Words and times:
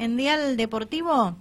En 0.00 0.16
Dial 0.16 0.56
Deportivo, 0.56 1.36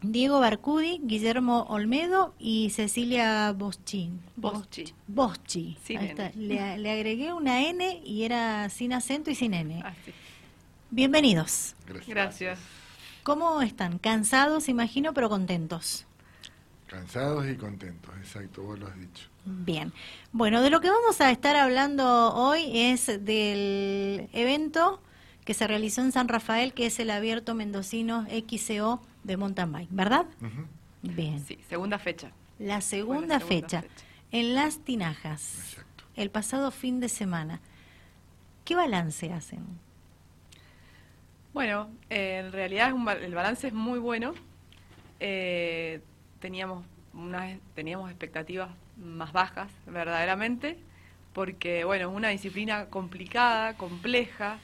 Diego 0.00 0.38
Barcudi, 0.38 1.00
Guillermo 1.02 1.66
Olmedo 1.68 2.32
y 2.38 2.70
Cecilia 2.70 3.50
Boschi. 3.50 4.12
Boschi. 4.36 4.94
Boschi. 5.08 5.76
Sin 5.82 5.98
Ahí 5.98 6.04
N. 6.04 6.10
está. 6.12 6.38
Le, 6.38 6.78
le 6.78 6.90
agregué 6.92 7.32
una 7.32 7.66
N 7.66 8.00
y 8.04 8.22
era 8.22 8.68
sin 8.68 8.92
acento 8.92 9.32
y 9.32 9.34
sin 9.34 9.54
N. 9.54 9.82
Ah, 9.84 9.92
sí. 10.04 10.12
Bienvenidos. 10.90 11.74
Gracias. 12.06 12.60
¿Cómo 13.24 13.60
están? 13.60 13.98
Cansados, 13.98 14.68
imagino, 14.68 15.12
pero 15.12 15.28
contentos. 15.28 16.06
Cansados 16.86 17.44
y 17.48 17.56
contentos, 17.56 18.14
exacto, 18.20 18.62
vos 18.62 18.78
lo 18.78 18.86
has 18.86 18.96
dicho. 19.00 19.26
Bien. 19.44 19.92
Bueno, 20.30 20.62
de 20.62 20.70
lo 20.70 20.80
que 20.80 20.90
vamos 20.90 21.20
a 21.20 21.32
estar 21.32 21.56
hablando 21.56 22.34
hoy 22.34 22.70
es 22.72 23.06
del 23.06 24.28
evento 24.32 25.00
que 25.44 25.54
se 25.54 25.66
realizó 25.66 26.02
en 26.02 26.12
San 26.12 26.28
Rafael, 26.28 26.72
que 26.74 26.86
es 26.86 26.98
el 27.00 27.10
Abierto 27.10 27.54
Mendocino 27.54 28.26
XCO 28.26 29.00
de 29.24 29.36
mountain 29.36 29.72
bike, 29.72 29.88
¿verdad? 29.90 30.26
Bien. 31.02 31.44
Sí, 31.44 31.58
segunda 31.68 31.98
fecha. 31.98 32.30
La 32.58 32.80
segunda, 32.80 33.26
la 33.26 33.38
segunda 33.40 33.62
fecha, 33.62 33.82
fecha. 33.82 33.94
en 34.32 34.54
Las 34.54 34.78
Tinajas, 34.80 35.54
Exacto. 35.70 36.04
el 36.16 36.30
pasado 36.30 36.70
fin 36.70 37.00
de 37.00 37.08
semana. 37.08 37.60
¿Qué 38.64 38.74
balance 38.74 39.32
hacen? 39.32 39.64
Bueno, 41.52 41.90
eh, 42.10 42.42
en 42.44 42.52
realidad 42.52 42.88
es 42.88 42.92
un 42.94 43.04
ba- 43.04 43.14
el 43.14 43.34
balance 43.34 43.66
es 43.68 43.72
muy 43.72 43.98
bueno. 43.98 44.34
Eh, 45.18 46.00
teníamos 46.38 46.84
unas, 47.12 47.58
teníamos 47.74 48.08
expectativas 48.10 48.70
más 48.96 49.32
bajas, 49.32 49.68
verdaderamente, 49.86 50.78
porque 51.32 51.84
bueno, 51.84 52.10
es 52.10 52.16
una 52.16 52.28
disciplina 52.28 52.86
complicada, 52.86 53.74
compleja. 53.76 54.58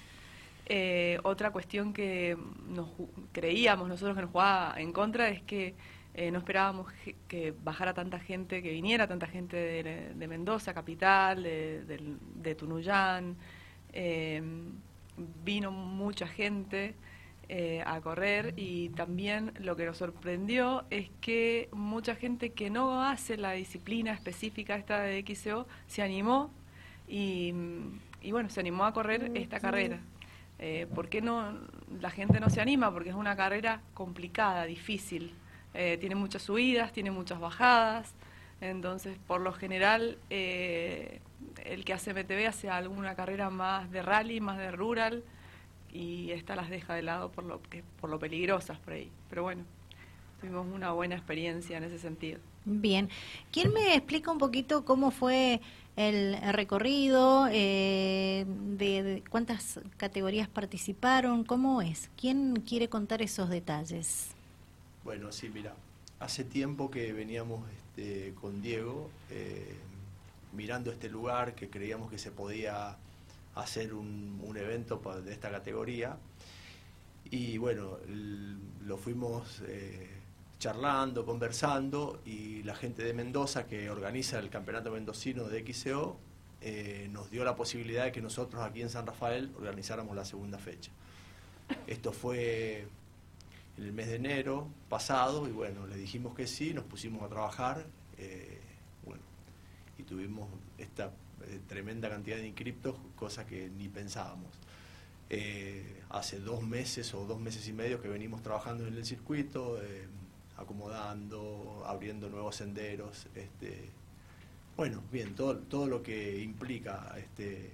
Eh, 0.69 1.19
otra 1.23 1.51
cuestión 1.53 1.93
que 1.93 2.37
nos 2.69 2.89
creíamos 3.33 3.89
nosotros 3.89 4.17
que 4.17 4.23
nos 4.23 4.31
jugaba 4.33 4.75
en 4.81 4.93
contra 4.93 5.29
es 5.29 5.41
que 5.43 5.75
eh, 6.15 6.31
no 6.33 6.39
esperábamos 6.39 6.93
que 7.29 7.55
bajara 7.63 7.95
tanta 7.95 8.19
gente, 8.19 8.63
que 8.63 8.71
viniera 8.73 9.07
tanta 9.07 9.27
gente 9.29 9.57
de, 9.57 10.13
de 10.15 10.29
Mendoza, 10.29 10.75
capital, 10.75 11.43
de, 11.43 11.85
del- 11.85 12.19
de 12.43 12.55
Tunuyán. 12.55 13.37
Eh, 13.93 14.43
vino 15.45 15.71
mucha 15.71 16.27
gente 16.27 16.95
eh, 17.49 17.83
a 17.87 18.01
correr 18.01 18.53
y 18.57 18.89
también 18.91 19.53
lo 19.61 19.77
que 19.77 19.87
nos 19.87 19.99
sorprendió 19.99 20.85
es 20.91 21.11
que 21.21 21.69
mucha 21.73 22.15
gente 22.17 22.51
que 22.53 22.71
no 22.71 23.03
hace 23.03 23.37
la 23.37 23.53
disciplina 23.53 24.13
específica 24.13 24.77
esta 24.77 25.01
de 25.03 25.23
XCO 25.25 25.67
se 25.87 26.03
animó 26.03 26.51
y, 27.09 27.55
y 28.21 28.33
bueno, 28.33 28.49
se 28.51 28.61
animó 28.61 28.85
a 28.85 28.93
correr 28.93 29.31
esta 29.35 29.61
carrera. 29.61 30.01
Eh, 30.59 30.87
¿Por 30.95 31.09
qué 31.09 31.21
no 31.21 31.53
la 32.01 32.11
gente 32.11 32.41
no 32.41 32.51
se 32.51 32.61
anima? 32.61 32.93
Porque 32.93 33.11
es 33.11 33.15
una 33.15 33.37
carrera 33.37 33.81
complicada, 33.95 34.65
difícil. 34.65 35.35
Eh, 35.75 35.99
tiene 36.01 36.15
muchas 36.15 36.43
subidas, 36.43 36.93
tiene 36.93 37.11
muchas 37.11 37.39
bajadas. 37.41 38.15
Entonces, 38.61 39.19
por 39.27 39.41
lo 39.41 39.53
general, 39.53 40.19
eh, 40.31 41.21
el 41.65 41.85
que 41.85 41.93
hace 41.93 42.15
MTV 42.15 42.47
hace 42.49 42.71
alguna 42.71 43.15
carrera 43.15 43.51
más 43.51 43.91
de 43.91 44.03
rally, 44.03 44.41
más 44.41 44.57
de 44.59 44.71
rural, 44.71 45.25
y 45.93 46.31
esta 46.31 46.57
las 46.57 46.71
deja 46.71 46.95
de 46.95 47.03
lado 47.03 47.31
por 47.31 47.45
lo, 47.45 47.61
por 48.01 48.11
lo 48.11 48.19
peligrosas 48.19 48.79
por 48.79 48.95
ahí. 48.95 49.11
Pero 49.29 49.43
bueno, 49.43 49.65
tuvimos 50.41 50.67
una 50.67 50.93
buena 50.93 51.17
experiencia 51.17 51.77
en 51.77 51.85
ese 51.85 51.99
sentido. 51.99 52.41
Bien. 52.67 53.09
¿Quién 53.53 53.73
me 53.73 53.95
explica 53.95 54.33
un 54.33 54.39
poquito 54.39 54.85
cómo 54.85 55.13
fue 55.13 55.61
el 55.95 56.37
recorrido? 56.53 57.47
eh, 57.51 58.45
de, 58.77 59.23
cuántas 59.31 59.79
categorías 59.97 60.49
participaron? 60.49 61.45
¿Cómo 61.45 61.81
es? 61.81 62.11
¿Quién 62.21 62.57
quiere 62.57 62.89
contar 62.89 63.23
esos 63.23 63.49
detalles? 63.51 64.29
Bueno, 65.05 65.31
sí, 65.31 65.49
mira, 65.49 65.75
hace 66.19 66.43
tiempo 66.43 66.91
que 66.91 67.13
veníamos 67.13 67.63
este, 67.71 68.35
con 68.35 68.61
Diego 68.61 69.11
eh, 69.31 69.77
mirando 70.53 70.91
este 70.91 71.09
lugar, 71.09 71.55
que 71.55 71.71
creíamos 71.71 72.11
que 72.11 72.19
se 72.19 72.33
podía 72.33 72.97
hacer 73.55 73.95
un, 73.95 74.41
un 74.45 74.57
evento 74.57 75.01
de 75.25 75.33
esta 75.33 75.53
categoría. 75.53 76.17
Y 77.31 77.59
bueno, 77.59 77.99
lo 78.85 78.97
fuimos 78.99 79.63
eh, 79.69 80.16
charlando, 80.59 81.25
conversando, 81.25 82.21
y 82.25 82.63
la 82.63 82.75
gente 82.75 83.05
de 83.05 83.13
Mendoza, 83.13 83.67
que 83.67 83.91
organiza 83.91 84.39
el 84.39 84.49
Campeonato 84.49 84.91
Mendocino 84.91 85.45
de 85.45 85.65
XCO, 85.73 86.19
eh, 86.63 87.09
nos 87.13 87.31
dio 87.31 87.45
la 87.45 87.55
posibilidad 87.55 88.05
de 88.05 88.13
que 88.13 88.23
nosotros 88.23 88.63
aquí 88.63 88.81
en 88.81 88.89
San 88.89 89.07
Rafael 89.07 89.53
organizáramos 89.57 90.17
la 90.17 90.25
segunda 90.25 90.59
fecha. 90.59 90.91
Esto 91.87 92.13
fue 92.13 92.89
en 93.77 93.85
el 93.85 93.93
mes 93.93 94.07
de 94.07 94.17
enero 94.17 94.69
pasado 94.89 95.47
y 95.47 95.53
bueno, 95.53 95.87
le 95.87 95.97
dijimos 95.97 96.35
que 96.35 96.47
sí, 96.47 96.73
nos 96.73 96.85
pusimos 96.85 97.23
a 97.23 97.29
trabajar 97.29 97.85
eh, 98.19 98.61
y 99.99 100.03
tuvimos 100.03 100.49
esta 100.79 101.11
eh, 101.47 101.61
tremenda 101.69 102.09
cantidad 102.09 102.37
de 102.37 102.47
inscriptos, 102.47 102.97
cosa 103.17 103.47
que 103.47 103.69
ni 103.69 103.89
pensábamos. 103.89 104.51
Hace 106.09 106.39
dos 106.39 106.63
meses 106.63 107.13
o 107.15 107.27
dos 107.27 107.41
meses 107.41 107.67
y 107.69 107.73
medio 107.73 108.01
que 108.01 108.09
venimos 108.09 108.43
trabajando 108.43 108.87
en 108.87 108.95
el 108.95 109.05
circuito, 109.05 109.79
acomodando, 110.57 111.83
abriendo 111.87 112.29
nuevos 112.29 112.57
senderos, 112.57 113.27
este, 113.35 113.91
bueno, 114.77 115.03
bien, 115.11 115.35
todo, 115.35 115.57
todo 115.59 115.87
lo 115.87 116.03
que 116.03 116.41
implica 116.41 117.15
este, 117.17 117.73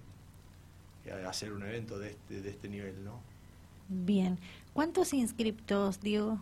hacer 1.27 1.53
un 1.53 1.63
evento 1.63 1.99
de 1.99 2.11
este, 2.11 2.41
de 2.41 2.51
este 2.51 2.69
nivel, 2.69 3.05
¿no? 3.05 3.21
Bien. 3.89 4.39
¿Cuántos 4.73 5.13
inscriptos, 5.13 6.01
Diego? 6.01 6.41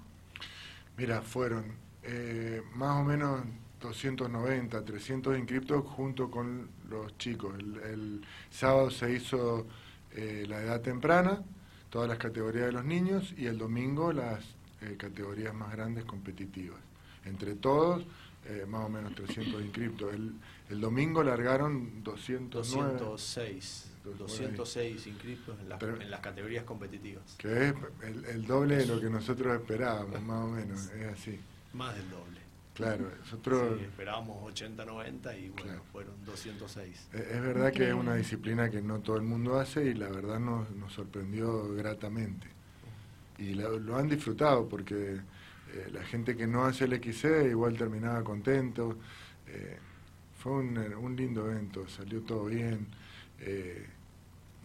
Mira, 0.96 1.22
fueron 1.22 1.64
eh, 2.02 2.62
más 2.74 3.00
o 3.00 3.04
menos 3.04 3.42
290, 3.80 4.84
300 4.84 5.38
inscriptos 5.38 5.84
junto 5.84 6.30
con 6.30 6.68
los 6.88 7.16
chicos. 7.16 7.58
El, 7.58 7.76
el 7.78 8.26
sábado 8.50 8.90
se 8.90 9.12
hizo 9.14 9.66
eh, 10.12 10.44
la 10.48 10.60
edad 10.60 10.80
temprana, 10.82 11.42
todas 11.88 12.08
las 12.08 12.18
categorías 12.18 12.66
de 12.66 12.72
los 12.72 12.84
niños, 12.84 13.34
y 13.36 13.46
el 13.46 13.58
domingo 13.58 14.12
las 14.12 14.44
eh, 14.82 14.96
categorías 14.98 15.54
más 15.54 15.72
grandes 15.72 16.04
competitivas. 16.04 16.78
Entre 17.24 17.54
todos, 17.54 18.04
eh, 18.46 18.64
más 18.66 18.86
o 18.86 18.88
menos 18.88 19.14
300 19.14 19.62
inscriptos. 19.62 20.14
El, 20.14 20.32
el 20.70 20.80
domingo 20.80 21.22
largaron 21.22 22.02
209. 22.02 22.94
206, 22.98 23.90
Por 24.02 24.12
ahí. 24.12 24.18
206 24.18 25.06
inscritos 25.06 25.60
en 25.60 25.68
las, 25.68 25.78
Pero- 25.78 26.00
en 26.00 26.10
las 26.10 26.20
categorías 26.20 26.64
competitivas. 26.64 27.34
Que 27.38 27.68
es 27.68 27.74
el, 28.02 28.24
el 28.24 28.46
doble 28.46 28.76
de 28.76 28.86
lo 28.86 29.00
que 29.00 29.10
nosotros 29.10 29.54
esperábamos, 29.60 30.22
más 30.22 30.44
o 30.44 30.48
menos, 30.48 30.90
es 30.90 31.06
así. 31.12 31.38
Más 31.74 31.94
del 31.94 32.08
doble. 32.10 32.40
Claro, 32.72 33.10
nosotros... 33.20 33.78
Sí, 33.78 33.84
esperábamos 33.84 34.42
80, 34.44 34.84
90 34.86 35.36
y 35.36 35.48
bueno, 35.50 35.62
Claro. 35.64 35.82
fueron 35.92 36.24
206. 36.24 37.08
Eh, 37.12 37.28
Es 37.34 37.42
verdad 37.42 37.72
que 37.72 37.88
es 37.88 37.92
una 37.94 38.14
disciplina 38.14 38.70
que 38.70 38.80
no 38.80 39.00
todo 39.00 39.16
el 39.16 39.22
mundo 39.22 39.58
hace 39.60 39.84
y 39.84 39.94
la 39.94 40.08
verdad 40.08 40.40
nos, 40.40 40.70
nos 40.70 40.90
sorprendió 40.94 41.74
gratamente. 41.74 42.46
Y 43.40 43.54
lo, 43.54 43.78
lo 43.78 43.96
han 43.96 44.08
disfrutado 44.08 44.68
porque 44.68 45.14
eh, 45.72 45.88
la 45.92 46.02
gente 46.04 46.36
que 46.36 46.46
no 46.46 46.64
hace 46.64 46.84
el 46.84 46.92
XC 46.94 47.48
igual 47.50 47.76
terminaba 47.76 48.22
contento. 48.24 48.98
Eh, 49.48 49.78
fue 50.38 50.52
un, 50.52 50.78
un 50.78 51.16
lindo 51.16 51.50
evento, 51.50 51.88
salió 51.88 52.22
todo 52.22 52.46
bien. 52.46 52.86
eh, 53.40 53.86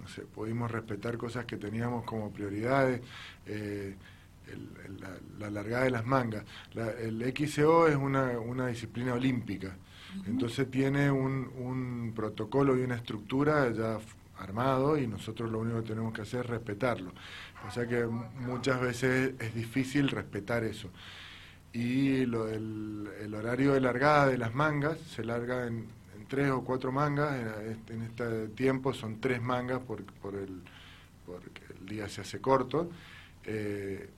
no 0.02 0.08
sé, 0.09 0.24
pudimos 0.24 0.72
respetar 0.72 1.18
cosas 1.18 1.46
que 1.46 1.58
teníamos 1.58 2.03
como 2.06 2.31
prioridades. 2.34 3.02
eh, 3.47 3.96
el- 4.47 4.69
el- 4.86 5.02
la, 5.02 5.09
la 5.40 5.50
largada 5.52 5.86
de 5.86 5.92
las 5.92 6.06
mangas. 6.06 6.46
La- 6.74 6.92
el 6.92 7.22
XCO 7.24 7.88
es 7.88 7.96
una, 7.96 8.40
una 8.40 8.68
disciplina 8.68 9.13
olímpica. 9.16 9.78
Entonces 10.25 10.69
tiene 10.72 11.12
un, 11.12 11.52
un 11.57 12.13
protocolo 12.16 12.78
y 12.78 12.81
una 12.84 12.96
estructura 12.96 13.72
ya 13.72 14.00
armado 14.38 14.97
y 14.97 15.07
nosotros 15.07 15.50
lo 15.51 15.59
único 15.59 15.81
que 15.81 15.90
tenemos 15.90 16.13
que 16.13 16.22
hacer 16.22 16.41
es 16.41 16.47
respetarlo. 16.47 17.12
O 17.68 17.72
sea 17.72 17.88
que 17.88 18.06
muchas 18.06 18.79
veces 18.81 19.34
es 19.40 19.56
difícil 19.56 20.09
respetar 20.09 20.63
eso. 20.63 20.89
Y 21.74 22.25
lo 22.25 22.45
del 22.45 23.10
el 23.21 23.33
horario 23.33 23.74
de 23.74 23.81
largada 23.81 24.27
de 24.27 24.38
las 24.38 24.54
mangas 24.54 25.00
se 25.00 25.24
larga 25.24 25.68
en, 25.68 25.88
tres 26.27 26.50
o 26.51 26.63
cuatro 26.63 26.92
mangas. 26.92 27.36
En, 27.36 27.71
este- 27.71 28.06
este 28.06 28.48
tiempo 28.50 28.94
son 28.94 29.19
tres 29.21 29.42
mangas 29.42 29.80
por 29.81 30.00
el, 30.36 30.62
porque 31.25 31.62
el 31.80 31.86
día 31.88 32.10
se 32.10 32.21
hace 32.21 32.39
corto. 32.42 32.89
Eh, 33.45 34.10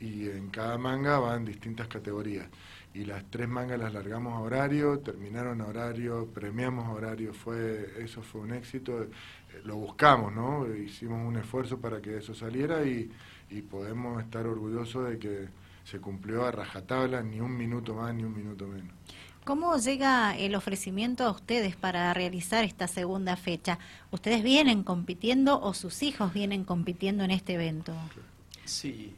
y 0.00 0.28
en 0.28 0.48
cada 0.50 0.78
manga 0.78 1.18
van 1.18 1.44
distintas 1.44 1.88
categorías. 1.88 2.46
Y 2.94 3.04
las 3.04 3.24
tres 3.30 3.48
mangas 3.48 3.78
las 3.78 3.92
largamos 3.92 4.34
a 4.34 4.40
horario, 4.40 4.98
terminaron 5.00 5.60
a 5.60 5.66
horario, 5.66 6.26
premiamos 6.32 6.86
a 6.86 6.92
horario, 6.92 7.34
fue, 7.34 7.92
eso 7.98 8.22
fue 8.22 8.40
un 8.42 8.54
éxito, 8.54 9.02
eh, 9.02 9.08
lo 9.64 9.76
buscamos, 9.76 10.32
¿no? 10.32 10.66
Hicimos 10.74 11.26
un 11.26 11.36
esfuerzo 11.36 11.78
para 11.78 12.00
que 12.00 12.16
eso 12.16 12.34
saliera 12.34 12.84
y, 12.84 13.10
y 13.50 13.62
podemos 13.62 14.22
estar 14.22 14.46
orgullosos 14.46 15.10
de 15.10 15.18
que 15.18 15.48
se 15.84 16.00
cumplió 16.00 16.46
a 16.46 16.50
rajatabla, 16.50 17.22
ni 17.22 17.40
un 17.40 17.56
minuto 17.56 17.94
más 17.94 18.14
ni 18.14 18.24
un 18.24 18.34
minuto 18.34 18.66
menos. 18.66 18.92
¿Cómo 19.44 19.76
llega 19.76 20.36
el 20.36 20.56
ofrecimiento 20.56 21.22
a 21.22 21.30
ustedes 21.30 21.76
para 21.76 22.12
realizar 22.12 22.64
esta 22.64 22.88
segunda 22.88 23.36
fecha? 23.36 23.78
¿Ustedes 24.10 24.42
vienen 24.42 24.82
compitiendo 24.82 25.60
o 25.60 25.72
sus 25.72 26.02
hijos 26.02 26.32
vienen 26.32 26.64
compitiendo 26.64 27.22
en 27.22 27.30
este 27.30 27.54
evento? 27.54 27.94
Sí, 28.64 29.14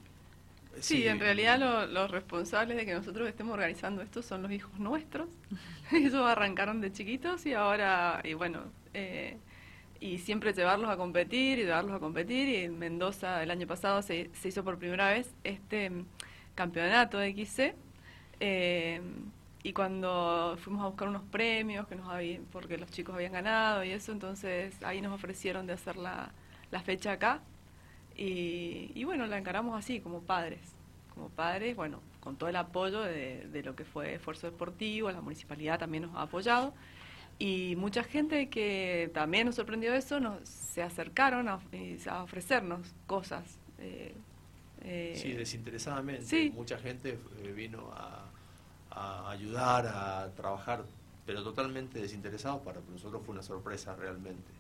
Sí, 0.81 1.07
en 1.07 1.19
realidad 1.19 1.59
los 1.89 2.11
responsables 2.11 2.77
de 2.77 2.87
que 2.87 2.95
nosotros 2.95 3.29
estemos 3.29 3.55
organizando 3.55 4.03
esto 4.03 4.23
son 4.23 4.43
los 4.43 4.53
hijos 4.53 4.79
nuestros. 4.79 5.29
Ellos 5.93 6.15
arrancaron 6.15 6.81
de 6.81 6.93
chiquitos 6.93 7.47
y 7.47 7.55
ahora, 7.55 8.21
y 8.25 8.35
bueno, 8.35 8.65
eh, 8.95 9.39
y 10.01 10.19
siempre 10.19 10.53
llevarlos 10.53 10.91
a 10.91 10.97
competir 10.97 11.59
y 11.59 11.65
llevarlos 11.65 11.97
a 11.97 12.01
competir. 12.01 12.49
Y 12.49 12.57
en 12.57 12.79
Mendoza 12.79 13.43
el 13.43 13.51
año 13.51 13.67
pasado 13.67 14.03
se, 14.03 14.31
se 14.35 14.49
hizo 14.49 14.65
por 14.65 14.79
primera 14.79 15.11
vez 15.11 15.35
este 15.45 15.91
campeonato 16.55 17.19
de 17.19 17.33
XC. 17.33 17.75
Eh, 18.41 19.01
y 19.63 19.73
cuando 19.73 20.57
fuimos 20.61 20.83
a 20.85 20.87
buscar 20.89 21.09
unos 21.09 21.23
premios 21.25 21.89
que 21.89 21.97
nos 21.97 22.09
habían, 22.09 22.45
porque 22.53 22.79
los 22.79 22.91
chicos 22.91 23.15
habían 23.15 23.33
ganado 23.33 23.85
y 23.85 23.91
eso, 23.91 24.13
entonces 24.13 24.75
ahí 24.85 25.01
nos 25.01 25.13
ofrecieron 25.13 25.67
de 25.67 25.73
hacer 25.75 25.97
la, 25.97 26.33
la 26.71 26.81
fecha 26.83 27.13
acá. 27.13 27.43
Y, 28.19 28.91
y, 28.95 29.05
bueno, 29.05 29.27
la 29.27 29.39
encaramos 29.39 29.79
así, 29.79 30.01
como 30.01 30.21
padres. 30.21 30.61
Como 31.15 31.31
padres, 31.31 31.75
bueno, 31.75 32.01
con 32.21 32.37
todo 32.37 32.51
el 32.51 32.57
apoyo 32.57 33.01
de, 33.01 33.49
de 33.51 33.63
lo 33.63 33.75
que 33.75 33.85
fue 33.85 34.15
esfuerzo 34.15 34.51
deportivo, 34.51 35.11
la 35.11 35.23
municipalidad 35.23 35.79
también 35.79 36.03
nos 36.03 36.15
ha 36.17 36.23
apoyado. 36.23 36.75
Y 37.39 37.77
mucha 37.77 38.03
gente 38.03 38.49
que 38.49 39.11
también 39.15 39.47
nos 39.47 39.55
sorprendió 39.55 39.95
eso, 39.95 40.19
nos, 40.19 40.49
se 40.49 40.83
acercaron 40.83 41.49
a, 41.49 41.61
a 42.11 42.23
ofrecernos 42.25 42.95
cosas. 43.07 43.59
Eh, 43.79 44.15
eh, 44.83 45.15
sí, 45.17 45.33
desinteresadamente. 45.33 46.51
Mucha 46.51 46.79
gente 46.79 47.19
eh, 47.43 47.53
vino 47.53 47.93
a, 47.93 48.25
a, 48.91 49.31
ayudar, 49.31 49.87
a 49.87 50.31
trabajar, 50.35 50.85
pero 51.27 51.45
totalmente 51.45 52.01
desinteresado. 52.01 52.61
Para 52.63 52.81
nosotros 52.91 53.23
fue 53.25 53.35
una 53.35 53.43
sorpresa 53.43 53.95
realmente. 53.95 54.58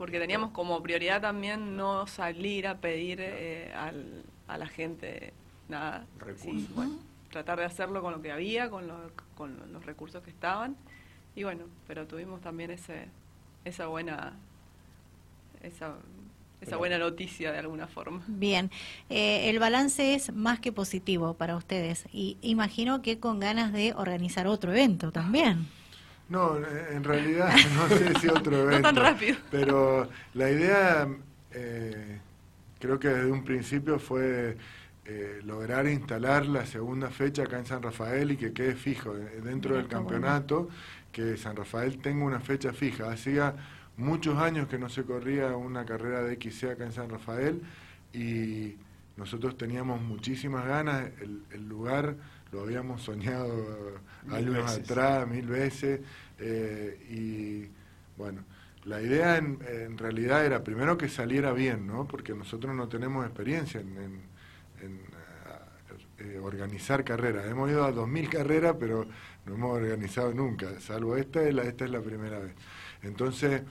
Porque 0.00 0.18
teníamos 0.18 0.52
como 0.52 0.82
prioridad 0.82 1.20
también 1.20 1.76
no 1.76 2.06
salir 2.06 2.66
a 2.66 2.78
pedir 2.78 3.18
eh, 3.20 3.70
al, 3.74 4.22
a 4.48 4.56
la 4.56 4.66
gente 4.66 5.34
nada. 5.68 6.06
Recursos. 6.18 6.74
bueno, 6.74 6.94
tratar 7.30 7.58
de 7.58 7.66
hacerlo 7.66 8.00
con 8.00 8.14
lo 8.14 8.22
que 8.22 8.32
había, 8.32 8.70
con, 8.70 8.88
lo, 8.88 8.96
con 9.36 9.60
los 9.74 9.84
recursos 9.84 10.22
que 10.22 10.30
estaban 10.30 10.74
y 11.36 11.44
bueno, 11.44 11.64
pero 11.86 12.06
tuvimos 12.06 12.40
también 12.40 12.70
ese, 12.70 13.08
esa 13.66 13.88
buena, 13.88 14.32
esa, 15.62 15.96
esa 16.62 16.78
buena 16.78 16.96
noticia 16.96 17.52
de 17.52 17.58
alguna 17.58 17.86
forma. 17.86 18.24
Bien, 18.26 18.70
eh, 19.10 19.50
el 19.50 19.58
balance 19.58 20.14
es 20.14 20.32
más 20.32 20.60
que 20.60 20.72
positivo 20.72 21.34
para 21.34 21.56
ustedes 21.56 22.06
y 22.10 22.38
imagino 22.40 23.02
que 23.02 23.18
con 23.18 23.38
ganas 23.38 23.74
de 23.74 23.92
organizar 23.92 24.46
otro 24.46 24.72
evento 24.72 25.12
también. 25.12 25.68
No, 26.30 26.56
en 26.56 27.04
realidad 27.04 27.52
no 27.74 27.88
sé 27.88 28.14
si 28.20 28.28
otro 28.28 28.62
evento. 28.62 28.78
no 28.78 28.94
tan 28.94 28.96
rápido. 28.96 29.36
Pero 29.50 30.08
la 30.34 30.50
idea, 30.50 31.08
eh, 31.52 32.18
creo 32.78 32.98
que 32.98 33.08
desde 33.08 33.30
un 33.30 33.44
principio 33.44 33.98
fue 33.98 34.56
eh, 35.04 35.40
lograr 35.44 35.88
instalar 35.88 36.46
la 36.46 36.64
segunda 36.64 37.10
fecha 37.10 37.42
acá 37.42 37.58
en 37.58 37.66
San 37.66 37.82
Rafael 37.82 38.30
y 38.30 38.36
que 38.36 38.52
quede 38.52 38.76
fijo 38.76 39.12
dentro 39.42 39.74
del 39.74 39.88
campeonato 39.88 40.68
que 41.10 41.36
San 41.36 41.56
Rafael 41.56 41.98
tenga 41.98 42.24
una 42.24 42.38
fecha 42.38 42.72
fija. 42.72 43.10
Hacía 43.10 43.56
muchos 43.96 44.38
años 44.38 44.68
que 44.68 44.78
no 44.78 44.88
se 44.88 45.02
corría 45.02 45.56
una 45.56 45.84
carrera 45.84 46.22
de 46.22 46.36
XC 46.36 46.70
acá 46.70 46.84
en 46.84 46.92
San 46.92 47.10
Rafael 47.10 47.60
y 48.12 48.76
nosotros 49.20 49.58
teníamos 49.58 50.00
muchísimas 50.00 50.66
ganas, 50.66 51.10
el, 51.20 51.68
lugar 51.68 52.16
lo 52.52 52.62
habíamos 52.62 53.02
soñado 53.02 54.00
años 54.30 54.78
atrás, 54.78 55.28
mil 55.28 55.46
veces, 55.46 56.00
eh, 56.38 56.98
y 57.10 57.70
bueno, 58.16 58.42
la 58.84 59.02
idea 59.02 59.36
en, 59.36 59.98
realidad 59.98 60.46
era 60.46 60.64
primero 60.64 60.96
que 60.96 61.10
saliera 61.10 61.52
bien, 61.52 61.86
¿no? 61.86 62.08
porque 62.08 62.32
nosotros 62.32 62.74
no 62.74 62.88
tenemos 62.88 63.26
experiencia 63.26 63.82
en, 63.82 64.22
eh, 66.18 66.38
organizar 66.42 67.04
carreras. 67.04 67.46
Hemos 67.46 67.70
ido 67.70 67.84
a 67.84 67.92
2.000 67.92 68.28
carreras, 68.30 68.76
pero 68.80 69.06
no 69.44 69.54
hemos 69.54 69.76
organizado 69.76 70.32
nunca, 70.32 70.80
salvo 70.80 71.16
esta, 71.18 71.42
esta 71.42 71.84
es 71.84 71.90
la 71.90 72.00
primera 72.00 72.38
vez. 72.38 72.54
Entonces, 73.02 73.62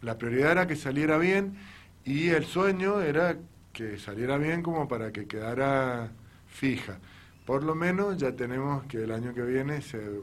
la 0.00 0.16
prioridad 0.16 0.52
era 0.52 0.66
que 0.66 0.76
saliera 0.76 1.18
bien 1.18 1.56
y 2.06 2.30
el 2.30 2.46
sueño 2.46 3.02
era 3.02 3.36
que 3.74 3.98
saliera 3.98 4.38
bien 4.38 4.62
como 4.62 4.88
para 4.88 5.12
que 5.12 5.26
quedara 5.26 6.10
fija. 6.46 6.98
Por 7.44 7.62
lo 7.62 7.74
menos 7.74 8.16
ya 8.16 8.32
tenemos 8.32 8.84
que 8.84 9.04
el 9.04 9.10
año 9.10 9.34
que 9.34 9.42
viene 9.42 9.82
se, 9.82 10.22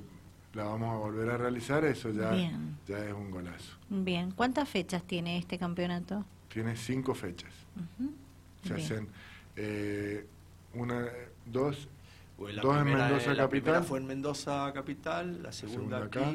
la 0.53 0.63
vamos 0.63 0.95
a 0.95 0.97
volver 0.97 1.29
a 1.29 1.37
realizar, 1.37 1.85
eso 1.85 2.09
ya, 2.09 2.31
ya 2.87 3.05
es 3.05 3.13
un 3.13 3.29
golazo. 3.29 3.77
Bien, 3.89 4.31
¿cuántas 4.31 4.67
fechas 4.67 5.03
tiene 5.03 5.37
este 5.37 5.59
campeonato? 5.59 6.25
Tiene 6.47 6.75
cinco 6.75 7.13
fechas. 7.13 7.51
Se 8.63 8.73
hacen 8.73 9.07
eh, 9.55 10.25
una, 10.73 11.05
dos 11.45 11.87
Dos 12.61 12.77
en 12.77 12.85
Mendoza 12.85 13.35
Capital. 13.35 13.83
fue 13.83 13.99
en 13.99 14.07
Mendoza 14.07 14.71
Capital, 14.73 15.43
la 15.43 15.51
segunda, 15.51 16.03
acá, 16.03 16.33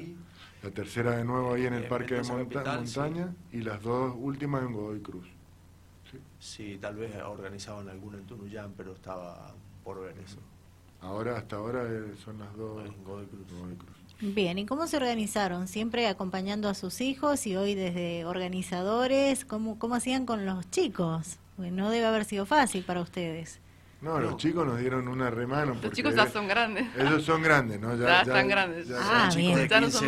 La 0.62 0.70
tercera 0.70 1.16
de 1.16 1.24
nuevo 1.24 1.54
ahí 1.54 1.66
en 1.66 1.74
el 1.74 1.88
Parque 1.88 2.14
de 2.14 2.22
Montaña 2.22 3.34
y 3.52 3.62
las 3.62 3.82
dos 3.82 4.14
últimas 4.16 4.62
en 4.62 4.72
Godoy 4.72 5.00
Cruz. 5.00 5.26
Sí. 6.38 6.78
tal 6.80 6.96
vez 6.96 7.14
organizaban 7.22 7.88
alguno 7.88 8.18
en 8.18 8.26
Tunuyán, 8.26 8.72
pero 8.76 8.92
estaba 8.92 9.54
por 9.84 10.00
ver 10.00 10.18
eso. 10.18 10.38
Ahora, 11.00 11.36
hasta 11.36 11.56
ahora 11.56 11.84
eh, 11.84 12.14
son 12.24 12.38
las 12.38 12.54
dos 12.56 12.84
en 12.84 13.04
Godoy 13.04 13.26
Cruz. 13.26 13.46
Bien, 14.20 14.58
¿y 14.58 14.64
cómo 14.64 14.86
se 14.86 14.96
organizaron? 14.96 15.68
¿Siempre 15.68 16.08
acompañando 16.08 16.68
a 16.70 16.74
sus 16.74 17.02
hijos 17.02 17.46
y 17.46 17.54
hoy 17.56 17.74
desde 17.74 18.24
organizadores? 18.24 19.44
¿Cómo, 19.44 19.78
cómo 19.78 19.94
hacían 19.94 20.24
con 20.24 20.46
los 20.46 20.70
chicos? 20.70 21.38
no 21.58 21.90
debe 21.90 22.04
haber 22.04 22.24
sido 22.24 22.44
fácil 22.44 22.84
para 22.84 23.00
ustedes. 23.00 23.60
No, 24.00 24.20
los 24.20 24.36
chicos 24.36 24.66
nos 24.66 24.78
dieron 24.78 25.08
una 25.08 25.30
remano. 25.30 25.74
Los 25.82 25.92
chicos 25.92 26.14
ya 26.14 26.28
son 26.28 26.46
grandes. 26.46 26.86
Ellos 26.96 27.24
son 27.24 27.42
grandes, 27.42 27.80
¿no? 27.80 27.96
Ya, 27.96 28.22
están 28.22 28.48
grandes. 28.48 28.88
ah, 28.94 29.30
bien. 29.34 29.68
Ya 29.68 29.80
no 29.80 29.90
son 29.90 30.06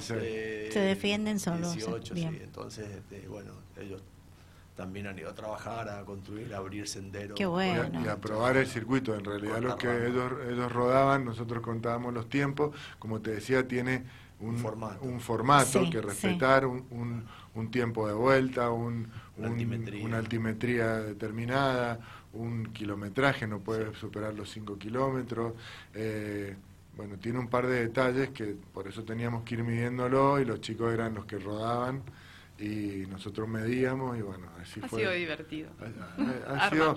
Se 0.00 0.80
defienden 0.80 1.38
solos. 1.38 1.74
18, 1.74 2.14
bien. 2.14 2.40
Entonces, 2.42 2.88
este, 2.90 3.26
bueno, 3.28 3.52
ellos 3.76 4.02
también 4.76 5.06
han 5.06 5.18
ido 5.18 5.30
a 5.30 5.34
trabajar, 5.34 5.88
a 5.88 6.04
construir, 6.04 6.54
a 6.54 6.58
abrir 6.58 6.86
senderos. 6.86 7.36
Qué 7.36 7.46
bueno. 7.46 8.00
Y 8.04 8.08
a, 8.08 8.16
probar 8.16 8.56
el 8.56 8.66
circuito. 8.66 9.14
En 9.14 9.24
realidad, 9.24 9.60
lo 9.60 9.76
que 9.76 9.88
ellos, 10.06 10.32
ellos 10.48 10.70
rodaban, 10.70 11.24
nosotros 11.24 11.62
contábamos 11.62 12.14
los 12.14 12.28
tiempos. 12.28 12.76
Como 12.98 13.20
te 13.20 13.30
decía, 13.32 13.66
tiene 13.66 14.04
un 14.38 14.58
formato, 14.58 15.02
un 15.02 15.20
formato 15.20 15.88
que 15.90 16.02
respetar, 16.02 16.66
un, 16.66 16.84
un, 16.90 17.24
un, 17.54 17.70
tiempo 17.70 18.06
de 18.06 18.12
vuelta, 18.12 18.70
un, 18.70 19.08
una 19.38 20.18
altimetría 20.18 20.98
determinada 20.98 21.98
un 22.36 22.66
kilometraje, 22.66 23.46
no 23.46 23.60
puede 23.60 23.94
superar 23.94 24.34
los 24.34 24.50
5 24.50 24.78
kilómetros. 24.78 25.54
Eh, 25.94 26.54
bueno, 26.96 27.16
tiene 27.18 27.38
un 27.38 27.48
par 27.48 27.66
de 27.66 27.80
detalles 27.80 28.30
que 28.30 28.56
por 28.72 28.88
eso 28.88 29.04
teníamos 29.04 29.42
que 29.42 29.54
ir 29.54 29.64
midiéndolo 29.64 30.40
y 30.40 30.44
los 30.44 30.60
chicos 30.60 30.92
eran 30.92 31.14
los 31.14 31.26
que 31.26 31.38
rodaban 31.38 32.02
y 32.58 33.06
nosotros 33.08 33.48
medíamos 33.48 34.16
y 34.18 34.22
bueno, 34.22 34.48
así 34.60 34.80
ha 34.82 34.88
fue. 34.88 35.00
Ha 35.00 35.02
sido 35.02 35.12
divertido. 35.12 35.70
Ha, 36.48 36.70
sido 36.70 36.96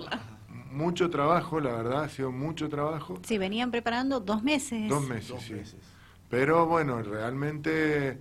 mucho 0.70 1.10
trabajo, 1.10 1.60
la 1.60 1.72
verdad, 1.72 2.04
ha 2.04 2.08
sido 2.08 2.32
mucho 2.32 2.68
trabajo. 2.68 3.18
Sí, 3.26 3.38
venían 3.38 3.70
preparando 3.70 4.20
dos 4.20 4.42
meses. 4.42 4.88
Dos 4.88 5.06
meses, 5.06 5.42
sí. 5.42 5.76
Pero 6.28 6.66
bueno, 6.66 7.02
realmente 7.02 8.18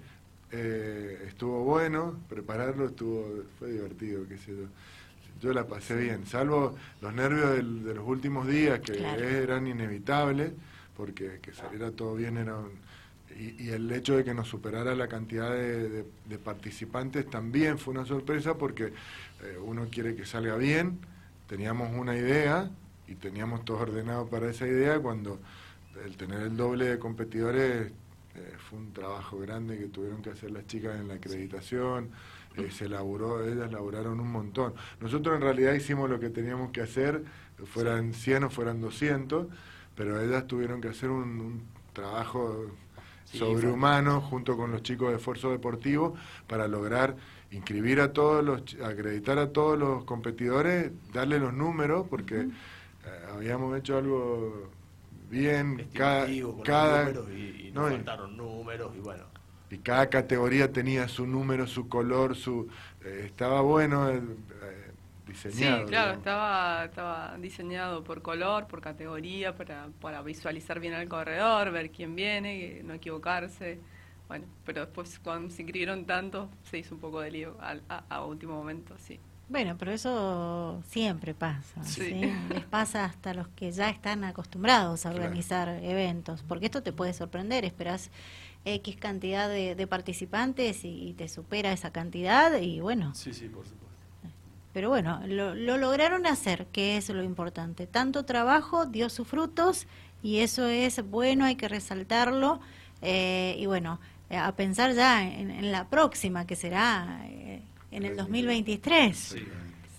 eh, 0.51 1.23
estuvo 1.27 1.63
bueno, 1.63 2.19
prepararlo 2.27 2.87
estuvo, 2.87 3.43
fue 3.59 3.71
divertido, 3.71 4.27
qué 4.27 4.37
sé 4.37 4.55
yo 4.55 4.67
yo 5.39 5.53
la 5.53 5.65
pasé 5.65 5.95
bien, 5.95 6.25
salvo 6.25 6.75
los 7.01 7.13
nervios 7.13 7.55
de 7.83 7.93
los 7.93 8.05
últimos 8.05 8.47
días 8.47 8.79
que 8.81 8.99
eran 8.99 9.67
inevitables, 9.67 10.51
porque 10.95 11.39
que 11.41 11.53
saliera 11.53 11.91
todo 11.91 12.15
bien 12.15 12.37
era 12.37 12.57
y, 13.37 13.69
el 13.69 13.91
hecho 13.91 14.17
de 14.17 14.23
que 14.23 14.33
nos 14.33 14.47
superara 14.47 14.95
la 14.95 15.07
cantidad 15.07 15.51
de, 15.51 16.05
participantes 16.43 17.29
también 17.29 17.77
fue 17.77 17.93
una 17.93 18.05
sorpresa 18.05 18.57
porque 18.57 18.85
eh, 18.85 19.57
uno 19.63 19.87
quiere 19.89 20.15
que 20.15 20.25
salga 20.25 20.55
bien, 20.55 20.99
teníamos 21.47 21.91
una 21.95 22.15
idea 22.15 22.69
y 23.07 23.15
teníamos 23.15 23.65
todo 23.65 23.79
ordenado 23.79 24.27
para 24.27 24.49
esa 24.49 24.67
idea 24.67 24.99
cuando 24.99 25.39
el 26.05 26.15
tener 26.17 26.41
el 26.41 26.55
doble 26.55 26.85
de 26.85 26.99
competidores 26.99 27.91
eh, 28.35 28.53
fue 28.69 28.79
un 28.79 28.93
trabajo 28.93 29.39
grande 29.39 29.77
que 29.77 29.87
tuvieron 29.87 30.21
que 30.21 30.29
hacer 30.31 30.51
las 30.51 30.65
chicas 30.67 30.99
en 30.99 31.07
la 31.07 31.15
acreditación. 31.15 32.09
Eh, 32.55 32.71
se 32.71 32.85
elaboró, 32.85 33.45
ellas 33.45 33.71
laburaron 33.71 34.19
un 34.19 34.31
montón. 34.31 34.73
Nosotros 34.99 35.35
en 35.35 35.41
realidad 35.41 35.73
hicimos 35.73 36.09
lo 36.09 36.19
que 36.19 36.29
teníamos 36.29 36.71
que 36.71 36.81
hacer, 36.81 37.23
fueran 37.65 38.13
100 38.13 38.45
o 38.45 38.49
fueran 38.49 38.81
200, 38.81 39.47
pero 39.95 40.21
ellas 40.21 40.47
tuvieron 40.47 40.81
que 40.81 40.89
hacer 40.89 41.09
un, 41.09 41.63
trabajo 41.93 42.71
sobrehumano 43.31 44.21
junto 44.21 44.57
con 44.57 44.71
los 44.71 44.83
chicos 44.83 45.09
de 45.09 45.17
esfuerzo 45.17 45.51
deportivo 45.51 46.15
para 46.47 46.67
lograr 46.67 47.15
inscribir 47.51 47.99
a 48.01 48.13
todos 48.13 48.43
los, 48.43 48.61
acreditar 48.83 49.39
a 49.39 49.51
todos 49.51 49.77
los 49.77 50.03
competidores, 50.05 50.91
darle 51.13 51.39
los 51.39 51.53
números, 51.53 52.07
porque 52.09 52.41
eh, 52.41 52.49
habíamos 53.33 53.77
hecho 53.77 53.97
algo 53.97 54.69
bien, 55.29 55.89
cada, 55.93 56.27
cada 56.63 57.09
y, 57.31 57.71
nos 57.73 57.91
faltaron 57.91 58.37
números 58.37 58.91
y 58.95 58.99
bueno 58.99 59.23
y 59.71 59.77
cada 59.77 60.09
categoría 60.09 60.71
tenía 60.71 61.07
su 61.07 61.27
número, 61.27 61.67
su 61.67 61.87
color, 61.87 62.35
su 62.35 62.67
eh, 63.03 63.23
estaba 63.25 63.61
bueno. 63.61 64.09
Eh, 64.09 64.21
diseñado. 65.29 65.83
Sí, 65.83 65.89
claro, 65.89 66.13
estaba, 66.13 66.85
estaba 66.85 67.37
diseñado 67.37 68.03
por 68.03 68.21
color, 68.21 68.67
por 68.67 68.81
categoría, 68.81 69.55
para, 69.55 69.87
para 70.01 70.21
visualizar 70.21 70.79
bien 70.79 70.93
al 70.93 71.07
corredor, 71.07 71.71
ver 71.71 71.91
quién 71.91 72.15
viene, 72.15 72.81
no 72.83 72.93
equivocarse. 72.93 73.79
Bueno, 74.27 74.45
pero 74.65 74.81
después 74.85 75.19
cuando 75.19 75.49
se 75.49 75.61
inscribieron 75.61 76.05
tanto, 76.05 76.49
se 76.63 76.77
hizo 76.77 76.95
un 76.95 77.01
poco 77.01 77.21
de 77.21 77.31
lío 77.31 77.57
a, 77.59 78.03
a 78.09 78.25
último 78.25 78.55
momento, 78.55 78.95
sí. 78.97 79.19
Bueno, 79.49 79.75
pero 79.79 79.91
eso 79.91 80.83
siempre 80.87 81.33
pasa. 81.33 81.83
Sí. 81.83 82.11
Les 82.49 82.63
pasa 82.65 83.05
hasta 83.05 83.33
los 83.33 83.47
que 83.49 83.71
ya 83.71 83.89
están 83.89 84.23
acostumbrados 84.23 85.05
a 85.05 85.09
organizar 85.09 85.69
eventos, 85.83 86.43
porque 86.43 86.67
esto 86.67 86.83
te 86.83 86.93
puede 86.93 87.13
sorprender, 87.13 87.65
esperas 87.65 88.11
X 88.65 88.97
cantidad 88.97 89.49
de, 89.49 89.87
participantes 89.87 90.81
y, 90.83 91.13
te 91.17 91.27
supera 91.27 91.71
esa 91.73 91.91
cantidad 91.91 92.59
y 92.59 92.79
bueno. 92.79 93.15
Sí, 93.15 93.33
sí, 93.33 93.49
por 93.49 93.65
supuesto. 93.65 93.88
Pero 94.73 94.89
bueno, 94.89 95.21
lo, 95.25 95.55
lograron 95.55 96.25
hacer, 96.27 96.67
que 96.67 96.97
es 96.97 97.09
lo 97.09 97.23
importante. 97.23 97.87
Tanto 97.87 98.25
trabajo 98.25 98.85
dio 98.85 99.09
sus 99.09 99.27
frutos 99.27 99.87
y 100.21 100.39
eso 100.39 100.67
es 100.67 101.03
bueno, 101.09 101.45
hay 101.45 101.55
que 101.55 101.67
resaltarlo. 101.67 102.59
Eh, 103.01 103.55
y 103.57 103.65
bueno, 103.65 103.99
a 104.29 104.55
pensar 104.55 104.93
ya 104.93 105.23
en, 105.23 105.71
la 105.71 105.89
próxima, 105.89 106.45
que 106.45 106.55
será 106.55 107.21
eh, 107.25 107.61
en 107.91 108.03
el 108.05 108.15
2023. 108.15 109.17
Sí. 109.17 109.39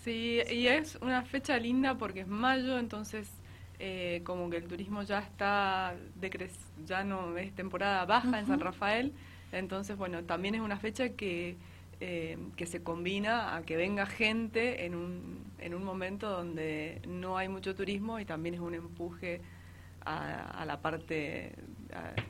sí, 0.05 0.39
y 0.51 0.67
es 0.69 0.97
una 1.01 1.23
fecha 1.23 1.59
linda 1.59 1.97
porque 1.97 2.21
es 2.21 2.29
mayo, 2.29 2.79
entonces 2.79 3.29
eh, 3.81 4.21
como 4.25 4.51
que 4.51 4.59
el 4.59 4.69
turismo 4.69 5.03
ya 5.03 5.21
está 5.21 5.95
ya 6.87 7.03
no 7.03 7.37
es 7.39 7.55
temporada 7.55 8.05
baja 8.05 8.39
en 8.39 8.47
San 8.47 8.61
Rafael, 8.61 9.13
entonces 9.53 9.97
bueno, 9.97 10.23
también 10.23 10.55
es 10.55 10.61
una 10.61 10.79
fecha 10.79 11.09
que, 11.09 11.57
eh, 12.01 12.39
que 12.57 12.67
se 12.67 12.83
combina 12.83 13.55
a 13.55 13.63
que 13.63 13.77
venga 13.77 14.07
gente 14.07 14.87
en 14.87 14.95
un, 14.95 15.45
en 15.59 15.75
un 15.75 15.85
momento 15.85 16.31
donde 16.31 17.03
no 17.07 17.37
hay 17.37 17.49
mucho 17.49 17.75
turismo 17.75 18.19
y 18.19 18.25
también 18.25 18.55
es 18.55 18.61
un 18.61 18.75
empuje 18.75 19.43
a, 20.05 20.65
la 20.67 20.81
parte 20.81 21.53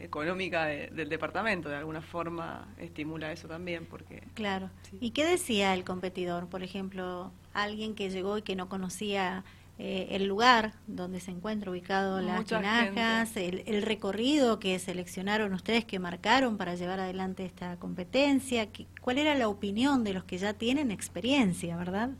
económica 0.01 0.67
del 0.67 1.09
departamento, 1.09 1.69
de 1.69 1.77
alguna 1.77 2.03
forma 2.03 2.67
estimula 2.79 3.33
eso 3.33 3.49
también. 3.49 3.87
porque 3.87 4.23
Claro. 4.35 4.71
¿Y 5.01 5.11
qué 5.11 5.25
decía 5.25 5.75
el 5.75 5.85
competidor? 5.85 6.49
Por 6.49 6.63
ejemplo, 6.63 7.33
alguien 7.53 7.95
que 7.95 8.11
llegó 8.11 8.39
y 8.39 8.43
que 8.43 8.57
no 8.57 8.69
conocía 8.69 9.45
eh, 9.83 10.15
el 10.15 10.27
lugar 10.27 10.75
donde 10.87 11.21
se 11.21 11.31
encuentra 11.31 11.71
ubicado 11.71 12.21
las 12.21 12.45
tinajas, 12.45 13.35
el, 13.39 13.81
recorrido 13.81 14.59
que 14.59 14.79
seleccionaron 14.79 15.55
ustedes, 15.55 15.87
que 15.87 15.99
marcaron 15.99 16.59
para 16.59 16.75
llevar 16.75 17.01
adelante 17.01 17.47
esta 17.47 17.77
competencia. 17.77 18.69
¿Cuál 19.01 19.17
era 19.17 19.35
la 19.35 19.49
opinión 19.49 20.05
de 20.05 20.13
los 20.13 20.25
que 20.25 20.37
ya 20.37 20.53
tienen 20.53 20.91
experiencia, 20.91 21.79
verdad? 21.79 22.11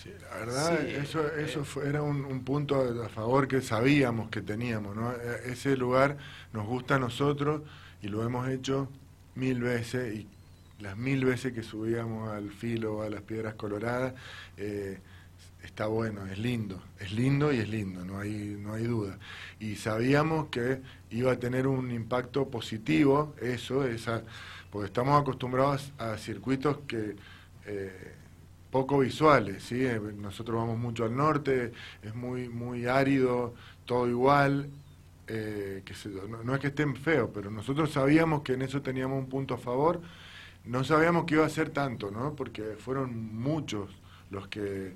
Sí, 0.00 0.10
la 0.30 0.38
verdad, 0.38 0.80
eso, 0.80 1.26
eh, 1.26 1.44
eso 1.44 1.82
era 1.82 2.02
un, 2.02 2.44
punto 2.44 2.80
a 3.04 3.08
favor 3.08 3.48
que 3.48 3.62
sabíamos 3.62 4.30
que 4.30 4.40
teníamos. 4.40 4.94
¿no? 4.94 5.10
E, 5.10 5.50
ese 5.50 5.76
lugar 5.76 6.18
nos 6.52 6.68
gusta 6.68 6.94
a 6.94 6.98
nosotros 7.00 7.62
y 8.00 8.06
lo 8.06 8.22
hemos 8.22 8.48
hecho 8.48 8.88
mil 9.34 9.60
veces 9.60 10.14
y 10.14 10.28
las 10.78 10.96
mil 10.96 11.24
veces 11.24 11.52
que 11.52 11.64
subíamos 11.64 12.28
al 12.28 12.52
filo, 12.52 13.02
a 13.02 13.10
las 13.10 13.22
piedras 13.22 13.54
coloradas. 13.54 14.14
Eh, 14.56 15.00
está 15.62 15.86
bueno, 15.86 16.26
es 16.26 16.38
lindo, 16.38 16.82
es 16.98 17.12
lindo 17.12 17.52
y 17.52 17.58
es 17.58 17.68
lindo, 17.68 18.04
no 18.04 18.18
hay, 18.18 18.56
no 18.60 18.74
hay 18.74 18.84
duda. 18.84 19.18
Y 19.60 19.76
sabíamos 19.76 20.48
que 20.48 20.80
iba 21.10 21.32
a 21.32 21.38
tener 21.38 21.66
un 21.66 21.90
impacto 21.90 22.48
positivo 22.48 23.34
eso, 23.40 23.84
esa, 23.86 24.22
porque 24.70 24.86
estamos 24.86 25.20
acostumbrados 25.20 25.92
a 25.98 26.16
circuitos 26.16 26.78
que 26.86 27.16
eh, 27.66 28.14
poco 28.70 28.98
visuales, 28.98 29.62
¿sí? 29.62 29.84
Eh, 29.84 30.00
nosotros 30.16 30.56
vamos 30.56 30.78
mucho 30.78 31.04
al 31.04 31.16
norte, 31.16 31.72
es 32.02 32.14
muy, 32.14 32.48
muy 32.48 32.86
árido, 32.86 33.54
todo 33.86 34.08
igual, 34.08 34.68
eh, 35.26 35.82
que 35.84 35.94
no, 36.28 36.42
no, 36.42 36.54
es 36.54 36.60
que 36.60 36.68
estén 36.68 36.96
feos, 36.96 37.30
pero 37.32 37.50
nosotros 37.50 37.92
sabíamos 37.92 38.42
que 38.42 38.54
en 38.54 38.62
eso 38.62 38.82
teníamos 38.82 39.18
un 39.18 39.28
punto 39.28 39.54
a 39.54 39.58
favor, 39.58 40.00
no 40.64 40.84
sabíamos 40.84 41.24
que 41.24 41.34
iba 41.34 41.46
a 41.46 41.50
ser 41.50 41.70
tanto, 41.70 42.10
¿no? 42.10 42.34
Porque 42.34 42.76
fueron 42.78 43.34
muchos 43.34 43.90
los 44.30 44.48
que 44.48 44.94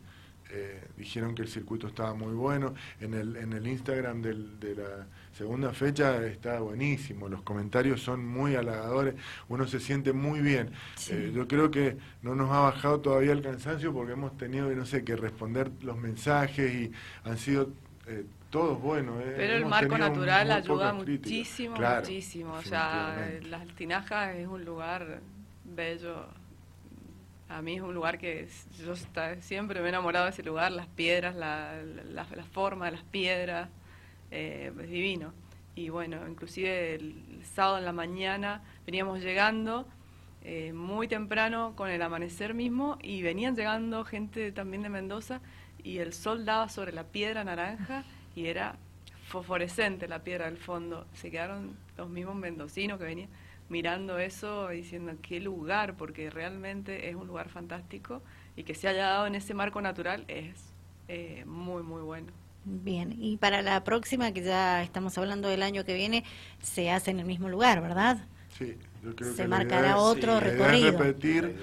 eh, 0.54 0.80
dijeron 0.99 1.35
que 1.35 1.42
el 1.42 1.49
circuito 1.49 1.87
estaba 1.87 2.12
muy 2.12 2.35
bueno. 2.35 2.75
En 3.00 3.14
el, 3.14 3.37
en 3.37 3.54
el 3.54 3.66
Instagram 3.66 4.21
del, 4.21 4.61
de 4.61 4.76
la 4.76 5.06
segunda 5.32 5.73
fecha 5.73 6.25
está 6.26 6.61
buenísimo, 6.61 7.28
los 7.28 7.40
comentarios 7.42 8.02
son 8.02 8.26
muy 8.26 8.54
halagadores, 8.54 9.14
uno 9.49 9.66
se 9.66 9.80
siente 9.80 10.12
muy 10.12 10.40
bien. 10.40 10.71
Eh, 11.09 11.32
yo 11.35 11.49
creo 11.49 11.71
que 11.71 11.97
no 12.21 12.35
nos 12.35 12.50
ha 12.50 12.61
bajado 12.61 13.00
todavía 13.00 13.32
el 13.32 13.40
cansancio 13.40 13.94
porque 13.94 14.12
hemos 14.12 14.37
tenido, 14.37 14.68
no 14.71 14.85
sé, 14.85 15.04
que 15.04 15.16
responder 15.16 15.71
los 15.80 15.97
mensajes 15.97 16.73
y 16.75 16.92
han 17.25 17.38
sido... 17.38 17.71
Eh, 18.06 18.26
todos 18.50 18.82
buenos. 18.82 19.14
Pero 19.35 19.54
el 19.54 19.64
marco 19.64 19.97
natural 19.97 20.50
ayuda 20.50 20.92
muchísimo, 20.92 21.75
muchísimo. 21.75 22.52
O 22.52 22.62
sea, 22.62 23.30
las 23.49 23.66
tinajas 23.68 24.37
es 24.37 24.47
un 24.47 24.62
lugar 24.62 25.23
bello 25.64 26.26
a 27.52 27.61
mí 27.61 27.75
es 27.75 27.82
un 27.82 27.94
lugar 27.94 28.18
que 28.18 28.49
yo 28.78 28.94
siempre 29.40 29.80
me 29.80 29.87
he 29.87 29.88
enamorado 29.90 30.25
de 30.25 30.30
ese 30.30 30.42
lugar, 30.42 30.73
las 30.73 30.87
piedras, 30.87 31.35
la, 31.35 31.82
la, 31.82 32.25
forma 32.52 32.87
de 32.87 32.92
las 32.92 33.02
piedras, 33.04 33.68
eh, 34.30 34.73
es 34.80 34.90
divino. 34.90 35.32
Y 35.75 35.90
bueno, 35.90 36.26
inclusive 36.28 36.94
el, 36.94 37.14
sábado 37.54 37.78
en 37.78 37.85
la 37.85 37.92
mañana 37.92 38.62
veníamos 38.87 39.21
llegando 39.21 39.87
eh, 40.44 40.73
muy 40.73 41.09
temprano 41.09 41.75
con 41.76 41.90
el 41.90 42.00
amanecer 42.00 42.54
mismo 42.54 42.99
y 43.02 43.23
venían 43.23 43.54
llegando 43.54 44.04
gente 44.04 44.52
también 44.52 44.82
de 44.82 44.88
Mendoza 44.88 45.40
y 45.82 45.99
el 45.99 46.12
sol 46.12 46.44
daba 46.44 46.68
sobre 46.68 46.92
la 46.92 47.04
piedra 47.04 47.44
naranja 47.44 48.04
y 48.35 48.47
era 48.47 48.76
fosforescente 49.28 50.09
la 50.09 50.21
piedra 50.21 50.47
del 50.47 50.56
fondo. 50.56 51.06
Se 51.14 51.30
quedaron 51.30 51.76
los 51.97 52.09
mismos 52.09 52.37
mendocinos 52.37 52.99
que 52.99 53.04
venían 53.04 53.28
mirando 53.69 54.19
eso 54.19 54.69
diciendo 54.69 55.12
qué 55.23 55.40
lugar, 55.40 55.97
porque 55.97 56.31
realmente 56.31 57.09
es 57.09 57.14
un 57.14 57.26
lugar 57.26 57.49
fantástico 57.49 58.23
y 58.57 58.64
que 58.64 58.75
se 58.75 58.88
haya 58.88 59.07
dado 59.07 59.26
en 59.26 59.35
ese 59.35 59.54
marco 59.54 59.81
natural 59.81 60.25
es 60.28 60.73
eh, 61.09 61.45
muy, 61.47 61.83
muy 61.83 62.02
bueno. 62.02 62.33
Bien, 62.64 63.16
y 63.19 63.38
para 63.38 63.61
la 63.61 63.83
próxima, 63.83 64.33
que 64.33 64.42
ya 64.42 64.83
estamos 64.83 65.19
hablando 65.19 65.49
del 65.49 65.62
año 65.62 65.85
que 65.85 65.95
viene, 65.95 66.25
se 66.61 66.90
hace 66.90 67.11
en 67.11 67.19
el 67.19 67.26
mismo 67.26 67.49
lugar, 67.49 67.83
¿verdad? 67.83 68.25
Sí, 68.57 68.76
yo 69.02 69.16
creo 69.16 69.35
se 69.35 69.49
marcará 69.49 69.97
otro 69.97 70.38
recorrido. 70.38 70.92
repetir, 70.92 71.57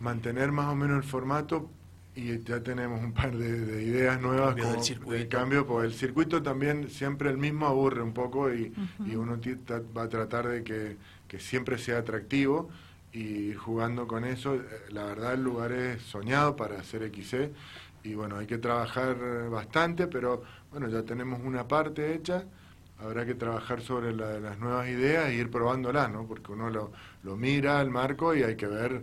mantener 0.00 0.52
más 0.52 0.66
o 0.66 0.74
menos 0.74 0.98
el 0.98 1.02
formato 1.02 1.70
y 2.18 2.42
ya 2.42 2.62
tenemos 2.62 3.00
un 3.00 3.12
par 3.12 3.36
de, 3.36 3.82
ideas 3.82 4.20
nuevas 4.20 4.56
como 4.98 5.14
el 5.14 5.28
cambio, 5.28 5.66
porque 5.66 5.86
el 5.86 5.94
circuito 5.94 6.42
también 6.42 6.90
siempre 6.90 7.30
el 7.30 7.38
mismo 7.38 7.66
aburre 7.66 8.02
un 8.02 8.12
poco 8.12 8.52
y, 8.52 8.72
y 9.06 9.14
uno 9.14 9.38
va 9.96 10.02
a 10.02 10.08
tratar 10.08 10.48
de 10.48 10.64
que 10.64 10.96
que 11.28 11.38
siempre 11.38 11.78
sea 11.78 11.98
atractivo 11.98 12.70
y 13.12 13.52
jugando 13.52 14.08
con 14.08 14.24
eso. 14.24 14.56
Eh, 14.56 14.60
la 14.90 15.04
verdad 15.04 15.34
el 15.34 15.44
lugar 15.44 15.70
es 15.72 16.02
soñado 16.02 16.56
para 16.56 16.80
hacer 16.80 17.08
XC 17.14 17.52
y 18.02 18.14
bueno, 18.14 18.38
hay 18.38 18.46
que 18.46 18.58
trabajar 18.58 19.16
bastante, 19.50 20.06
pero 20.06 20.42
bueno, 20.70 20.88
ya 20.88 21.02
tenemos 21.02 21.40
una 21.44 21.68
parte 21.68 22.14
hecha, 22.14 22.44
habrá 22.98 23.26
que 23.26 23.34
trabajar 23.34 23.82
sobre 23.82 24.14
las 24.14 24.58
nuevas 24.58 24.88
ideas 24.88 25.28
e 25.28 25.34
ir 25.34 25.50
probándolas, 25.50 26.10
¿no? 26.10 26.26
Porque 26.26 26.52
uno 26.52 26.70
lo, 26.70 26.92
lo 27.22 27.36
mira 27.36 27.80
al 27.80 27.90
marco 27.90 28.34
y 28.34 28.42
hay 28.42 28.56
que 28.56 28.66
ver 28.66 29.02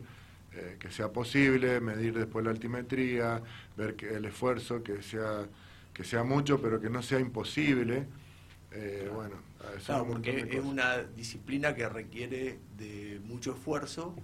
eh, 0.56 0.78
que 0.80 0.90
sea 0.92 1.12
posible, 1.12 1.80
medir 1.80 2.18
después 2.18 2.46
la 2.46 2.52
altimetría, 2.52 3.42
ver 3.78 3.96
que 3.96 4.16
el 4.16 4.26
esfuerzo, 4.26 4.84
que 4.84 5.02
sea, 5.02 5.48
que 5.94 6.04
sea 6.04 6.24
mucho, 6.24 6.62
pero 6.62 6.80
que 6.80 6.90
no 6.90 7.02
sea 7.02 7.20
imposible. 7.20 8.08
Eh, 8.72 9.10
bueno, 9.14 9.36
Claro, 9.86 10.08
porque 10.08 10.48
es 10.52 10.64
una 10.64 11.04
disciplina 11.04 11.76
que 11.76 11.88
requiere 11.90 12.60
de 12.78 13.20
mucho 13.24 13.52
esfuerzo. 13.54 14.16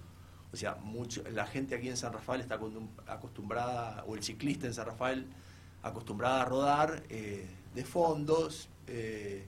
O 0.52 0.56
sea, 0.56 0.76
mucho, 0.76 1.22
la 1.30 1.46
gente 1.46 1.74
aquí 1.74 1.88
en 1.88 1.96
San 1.96 2.12
Rafael 2.12 2.40
está 2.40 2.60
acostumbrada, 3.06 4.04
o 4.06 4.14
el 4.14 4.22
ciclista 4.22 4.66
en 4.66 4.74
San 4.74 4.86
Rafael, 4.86 5.26
acostumbrada 5.82 6.42
a 6.42 6.44
rodar 6.44 7.02
eh, 7.08 7.46
de 7.74 7.84
fondos. 7.84 8.68
Eh, 8.86 9.46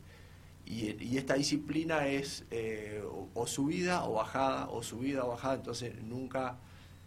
y, 0.66 1.16
esta 1.18 1.34
disciplina 1.34 2.06
es 2.06 2.44
eh, 2.50 3.02
o, 3.34 3.46
subida 3.46 4.04
o 4.04 4.14
bajada, 4.14 4.68
o 4.70 4.82
subida 4.82 5.24
o 5.24 5.28
bajada, 5.28 5.56
entonces 5.56 6.02
nunca 6.02 6.56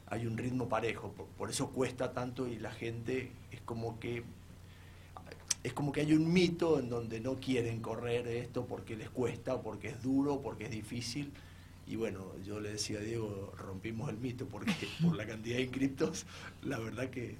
hay 0.09 0.25
un 0.25 0.37
ritmo 0.37 0.69
parejo. 0.69 1.13
por 1.37 1.49
eso 1.49 1.69
cuesta 1.69 2.13
tanto 2.13 2.47
y 2.47 2.57
la 2.57 2.71
gente 2.71 3.31
es 3.51 3.61
como 3.61 3.99
que 3.99 4.23
es 5.63 5.73
como 5.73 5.91
que 5.91 6.01
hay 6.01 6.13
un 6.13 6.31
mito 6.31 6.79
en 6.79 6.89
donde 6.89 7.19
no 7.19 7.35
quieren 7.35 7.81
correr 7.81 8.27
esto 8.27 8.65
porque 8.65 8.95
les 8.95 9.09
cuesta, 9.09 9.61
porque 9.61 9.89
es 9.89 10.01
duro, 10.01 10.41
porque 10.41 10.65
es 10.65 10.71
difícil. 10.71 11.33
Y 11.85 11.95
bueno, 11.97 12.31
yo 12.45 12.61
le 12.61 12.71
decía 12.71 12.99
a 12.99 13.01
Diego, 13.01 13.53
rompimos 13.57 14.09
el 14.09 14.17
mito 14.17 14.45
porque 14.45 14.73
por 15.01 15.15
la 15.15 15.25
cantidad 15.25 15.57
de 15.57 15.63
inscriptos, 15.63 16.25
la 16.61 16.79
verdad 16.79 17.09
que 17.09 17.31
eh, 17.31 17.35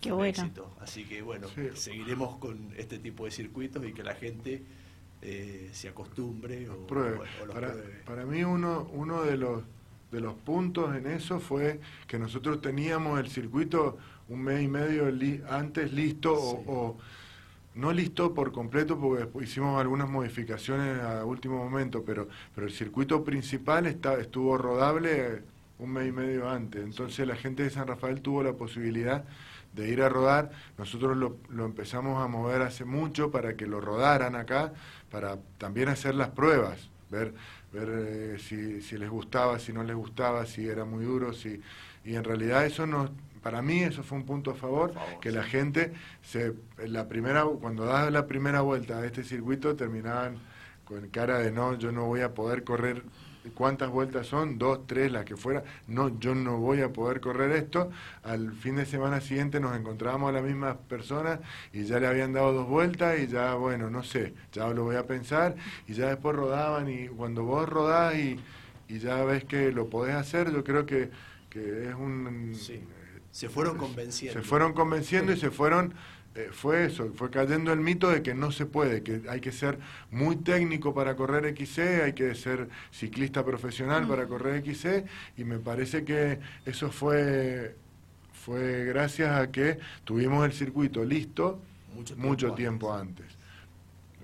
Qué 0.00 0.10
bueno. 0.10 0.30
éxito. 0.30 0.74
Así 0.80 1.04
que 1.04 1.22
bueno, 1.22 1.46
seguiremos 1.74 2.36
con 2.38 2.72
este 2.76 2.98
tipo 2.98 3.24
de 3.24 3.30
circuitos 3.30 3.84
y 3.86 3.92
que 3.92 4.02
la 4.02 4.14
gente 4.14 4.62
eh, 5.22 5.70
se 5.72 5.88
acostumbre 5.88 6.68
o, 6.68 6.86
para, 6.88 7.74
para, 8.04 8.26
mí 8.26 8.42
uno, 8.42 8.88
uno 8.92 9.22
de 9.22 9.36
los 9.36 9.62
de 10.14 10.20
los 10.20 10.34
puntos 10.34 10.94
en 10.94 11.08
eso 11.08 11.40
fue 11.40 11.80
que 12.06 12.18
nosotros 12.18 12.60
teníamos 12.60 13.18
el 13.18 13.28
circuito 13.28 13.98
un 14.28 14.42
mes 14.42 14.62
y 14.62 14.68
medio 14.68 15.06
antes 15.50 15.92
listo 15.92 16.32
o, 16.32 16.96
no 17.74 17.92
listo 17.92 18.32
por 18.32 18.52
completo 18.52 18.98
porque 18.98 19.28
hicimos 19.44 19.80
algunas 19.80 20.08
modificaciones 20.08 21.02
a 21.02 21.24
último 21.24 21.56
momento, 21.58 22.04
pero, 22.04 22.28
pero 22.54 22.68
el 22.68 22.72
circuito 22.72 23.24
principal 23.24 23.86
está, 23.86 24.14
estuvo 24.14 24.56
rodable 24.56 25.42
un 25.80 25.92
mes 25.92 26.08
y 26.08 26.12
medio 26.12 26.48
antes. 26.48 26.84
Entonces 26.84 27.26
la 27.26 27.34
gente 27.34 27.64
de 27.64 27.70
San 27.70 27.88
Rafael 27.88 28.20
tuvo 28.20 28.44
la 28.44 28.52
posibilidad 28.52 29.24
de 29.72 29.88
ir 29.88 30.02
a 30.02 30.08
rodar. 30.08 30.52
Nosotros 30.78 31.16
lo, 31.16 31.38
lo, 31.48 31.64
empezamos 31.64 32.22
a 32.22 32.28
mover 32.28 32.62
hace 32.62 32.84
mucho 32.84 33.32
para 33.32 33.56
que 33.56 33.66
lo 33.66 33.80
rodaran 33.80 34.36
acá, 34.36 34.72
para 35.10 35.38
también 35.58 35.88
hacer 35.88 36.14
las 36.14 36.28
pruebas, 36.28 36.90
ver, 37.10 37.34
ver 37.74 37.88
eh, 37.90 38.38
si, 38.38 38.80
si, 38.80 38.96
les 38.96 39.10
gustaba, 39.10 39.58
si 39.58 39.72
no 39.72 39.82
les 39.82 39.96
gustaba, 39.96 40.46
si 40.46 40.66
era 40.66 40.84
muy 40.84 41.04
duro, 41.04 41.32
si 41.32 41.60
y 42.04 42.14
en 42.14 42.24
realidad 42.24 42.64
eso 42.64 42.86
nos 42.86 43.10
para 43.42 43.60
mí 43.60 43.82
eso 43.82 44.02
fue 44.02 44.16
un 44.16 44.24
punto 44.24 44.52
a 44.52 44.54
favor, 44.54 44.94
que 45.20 45.30
la 45.30 45.42
gente 45.42 45.92
se 46.22 46.54
la 46.86 47.08
primera 47.08 47.44
cuando 47.44 47.84
das 47.84 48.10
la 48.10 48.26
primera 48.26 48.62
vuelta 48.62 48.98
a 48.98 49.04
este 49.04 49.22
circuito 49.22 49.76
terminaban 49.76 50.38
con 50.86 51.08
cara 51.08 51.38
de 51.38 51.50
no, 51.50 51.76
yo 51.76 51.92
no 51.92 52.06
voy 52.06 52.22
a 52.22 52.32
poder 52.32 52.64
correr 52.64 53.02
cuántas 53.50 53.90
vueltas 53.90 54.26
son, 54.26 54.58
dos, 54.58 54.86
tres, 54.86 55.12
las 55.12 55.24
que 55.24 55.36
fuera, 55.36 55.64
no, 55.86 56.18
yo 56.18 56.34
no 56.34 56.58
voy 56.58 56.80
a 56.80 56.92
poder 56.92 57.20
correr 57.20 57.52
esto. 57.52 57.90
Al 58.22 58.52
fin 58.52 58.76
de 58.76 58.86
semana 58.86 59.20
siguiente 59.20 59.60
nos 59.60 59.76
encontrábamos 59.76 60.30
a 60.30 60.32
las 60.32 60.42
mismas 60.42 60.76
personas 60.88 61.40
y 61.72 61.84
ya 61.84 62.00
le 62.00 62.06
habían 62.06 62.32
dado 62.32 62.52
dos 62.52 62.68
vueltas 62.68 63.18
y 63.18 63.26
ya, 63.26 63.54
bueno, 63.54 63.90
no 63.90 64.02
sé, 64.02 64.34
ya 64.52 64.68
lo 64.68 64.84
voy 64.84 64.96
a 64.96 65.06
pensar. 65.06 65.56
Y 65.86 65.94
ya 65.94 66.08
después 66.08 66.34
rodaban 66.36 66.88
y 66.88 67.08
cuando 67.08 67.44
vos 67.44 67.68
rodás 67.68 68.14
y, 68.16 68.40
y 68.88 68.98
ya 68.98 69.22
ves 69.24 69.44
que 69.44 69.72
lo 69.72 69.88
podés 69.88 70.14
hacer, 70.14 70.52
yo 70.52 70.64
creo 70.64 70.86
que, 70.86 71.10
que 71.50 71.88
es 71.88 71.94
un... 71.94 72.54
Se 73.30 73.48
fueron 73.48 73.76
convenciendo. 73.76 74.40
Se 74.40 74.46
fueron 74.46 74.72
convenciendo 74.74 75.32
y 75.32 75.36
se 75.36 75.50
fueron 75.50 75.92
eh, 76.34 76.48
fue 76.52 76.86
eso, 76.86 77.12
fue 77.14 77.30
cayendo 77.30 77.72
el 77.72 77.80
mito 77.80 78.10
de 78.10 78.22
que 78.22 78.34
no 78.34 78.50
se 78.50 78.66
puede, 78.66 79.02
que 79.02 79.22
hay 79.28 79.40
que 79.40 79.52
ser 79.52 79.78
muy 80.10 80.36
técnico 80.36 80.92
para 80.92 81.14
correr 81.14 81.56
XC, 81.56 82.02
hay 82.02 82.12
que 82.12 82.34
ser 82.34 82.68
ciclista 82.90 83.44
profesional 83.44 84.06
para 84.08 84.26
correr 84.26 84.64
XC, 84.64 85.04
y 85.36 85.44
me 85.44 85.58
parece 85.58 86.04
que 86.04 86.40
eso 86.66 86.90
fue, 86.90 87.76
fue 88.32 88.84
gracias 88.84 89.38
a 89.40 89.50
que 89.50 89.78
tuvimos 90.04 90.44
el 90.44 90.52
circuito 90.52 91.04
listo 91.04 91.60
mucho 92.16 92.52
tiempo, 92.54 92.92
antes 92.92 93.43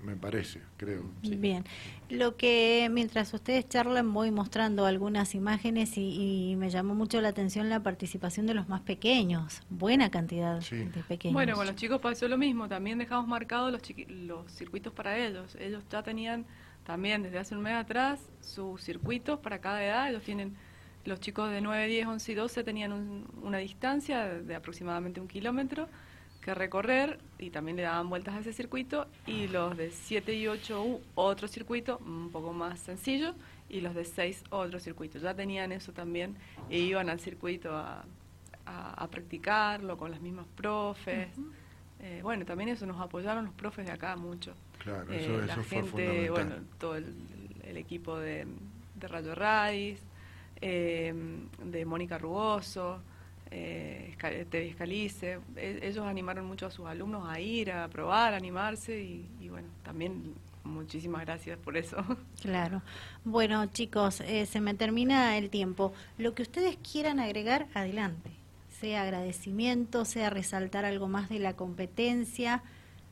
me 0.03 0.15
parece, 0.15 0.61
creo. 0.77 1.03
Bien, 1.21 1.63
lo 2.09 2.35
que 2.35 2.89
mientras 2.91 3.33
ustedes 3.33 3.67
charlan 3.67 4.13
voy 4.13 4.31
mostrando 4.31 4.85
algunas 4.85 5.35
imágenes 5.35 5.97
y, 5.97 6.55
me 6.57 6.69
llamó 6.69 6.95
mucho 6.95 7.21
la 7.21 7.29
atención 7.29 7.69
la 7.69 7.81
participación 7.81 8.45
de 8.45 8.53
los 8.53 8.69
más 8.69 8.81
pequeños, 8.81 9.61
buena 9.69 10.09
cantidad 10.11 10.59
de 10.59 11.03
pequeños. 11.07 11.33
Bueno, 11.33 11.55
con 11.55 11.65
los 11.65 11.75
chicos 11.75 12.01
pasó 12.01 12.27
lo 12.27 12.37
mismo, 12.37 12.67
también 12.67 12.97
dejamos 12.97 13.27
marcados 13.27 13.71
los, 13.71 13.81
los 14.09 14.51
circuitos 14.51 14.93
para 14.93 15.17
ellos, 15.17 15.55
ellos 15.59 15.83
ya 15.89 16.03
tenían 16.03 16.45
también 16.83 17.23
desde 17.23 17.39
hace 17.39 17.55
un 17.55 17.61
mes 17.61 17.73
atrás 17.73 18.19
sus 18.41 18.81
circuitos 18.81 19.39
para 19.39 19.59
cada 19.59 19.83
edad, 19.83 20.09
ellos 20.09 20.23
tienen, 20.23 20.55
los 21.05 21.19
chicos 21.19 21.49
de 21.51 21.61
9, 21.61 21.87
10, 21.87 22.07
11 22.07 22.31
y 22.31 22.35
12 22.35 22.63
tenían 22.63 23.25
una 23.41 23.57
distancia 23.57 24.25
de 24.25 24.55
aproximadamente 24.55 25.19
un 25.19 25.27
kilómetro, 25.27 25.87
que 26.41 26.53
recorrer 26.55 27.19
y 27.37 27.51
también 27.51 27.77
le 27.77 27.83
daban 27.83 28.09
vueltas 28.09 28.35
a 28.35 28.39
ese 28.39 28.51
circuito 28.51 29.07
y 29.27 29.47
los 29.47 29.77
de 29.77 29.91
7 29.91 30.33
y 30.33 30.47
8 30.47 30.99
otro 31.15 31.47
circuito 31.47 31.99
un 32.05 32.31
poco 32.31 32.51
más 32.51 32.79
sencillo 32.79 33.35
y 33.69 33.81
los 33.81 33.93
de 33.93 34.05
6 34.05 34.43
otro 34.49 34.79
circuito. 34.79 35.19
Ya 35.19 35.33
tenían 35.35 35.71
eso 35.71 35.93
también 35.93 36.35
e 36.69 36.79
iban 36.79 37.09
al 37.09 37.19
circuito 37.19 37.75
a, 37.75 38.03
a, 38.65 39.07
practicarlo 39.07 39.97
con 39.97 40.11
las 40.11 40.21
mismas 40.21 40.47
profes. 40.55 41.29
Eh, 41.99 42.19
bueno, 42.23 42.45
también 42.45 42.69
eso 42.69 42.85
nos 42.87 42.99
apoyaron 42.99 43.45
los 43.45 43.53
profes 43.53 43.85
de 43.85 43.91
acá 43.91 44.15
mucho. 44.15 44.53
Claro, 44.79 45.11
eso, 45.13 45.43
eh, 45.43 45.45
la 45.45 45.55
gente, 45.57 46.29
bueno, 46.31 46.55
todo 46.79 46.95
el, 46.95 47.15
equipo 47.77 48.17
de, 48.17 48.45
de 48.95 49.07
Rayo 49.07 49.33
Radis, 49.33 50.01
eh, 50.59 51.13
de 51.63 51.85
Mónica 51.85 52.17
Rugoso 52.17 53.01
eh, 53.51 54.15
Escalice, 54.51 55.39
e, 55.57 55.79
ellos 55.83 56.05
animaron 56.05 56.45
mucho 56.45 56.65
a 56.65 56.71
sus 56.71 56.85
alumnos 56.87 57.27
a 57.27 57.39
ir, 57.39 57.71
a 57.71 57.87
probar, 57.89 58.33
a 58.33 58.37
animarse 58.37 58.99
y, 58.99 59.49
bueno, 59.49 59.67
también 59.83 60.33
muchísimas 60.63 61.25
gracias 61.25 61.59
por 61.59 61.77
eso. 61.77 61.97
Claro. 62.41 62.81
Bueno, 63.23 63.65
chicos, 63.67 64.21
eh, 64.21 64.45
se 64.45 64.61
me 64.61 64.73
termina 64.73 65.37
el 65.37 65.49
tiempo. 65.49 65.93
Lo 66.17 66.33
que 66.33 66.41
ustedes 66.41 66.77
quieran 66.77 67.19
agregar, 67.19 67.67
adelante. 67.73 68.31
Sea 68.79 69.03
agradecimiento, 69.03 70.05
sea 70.05 70.31
resaltar 70.31 70.85
algo 70.85 71.07
más 71.07 71.29
de 71.29 71.37
la 71.37 71.53
competencia. 71.53 72.63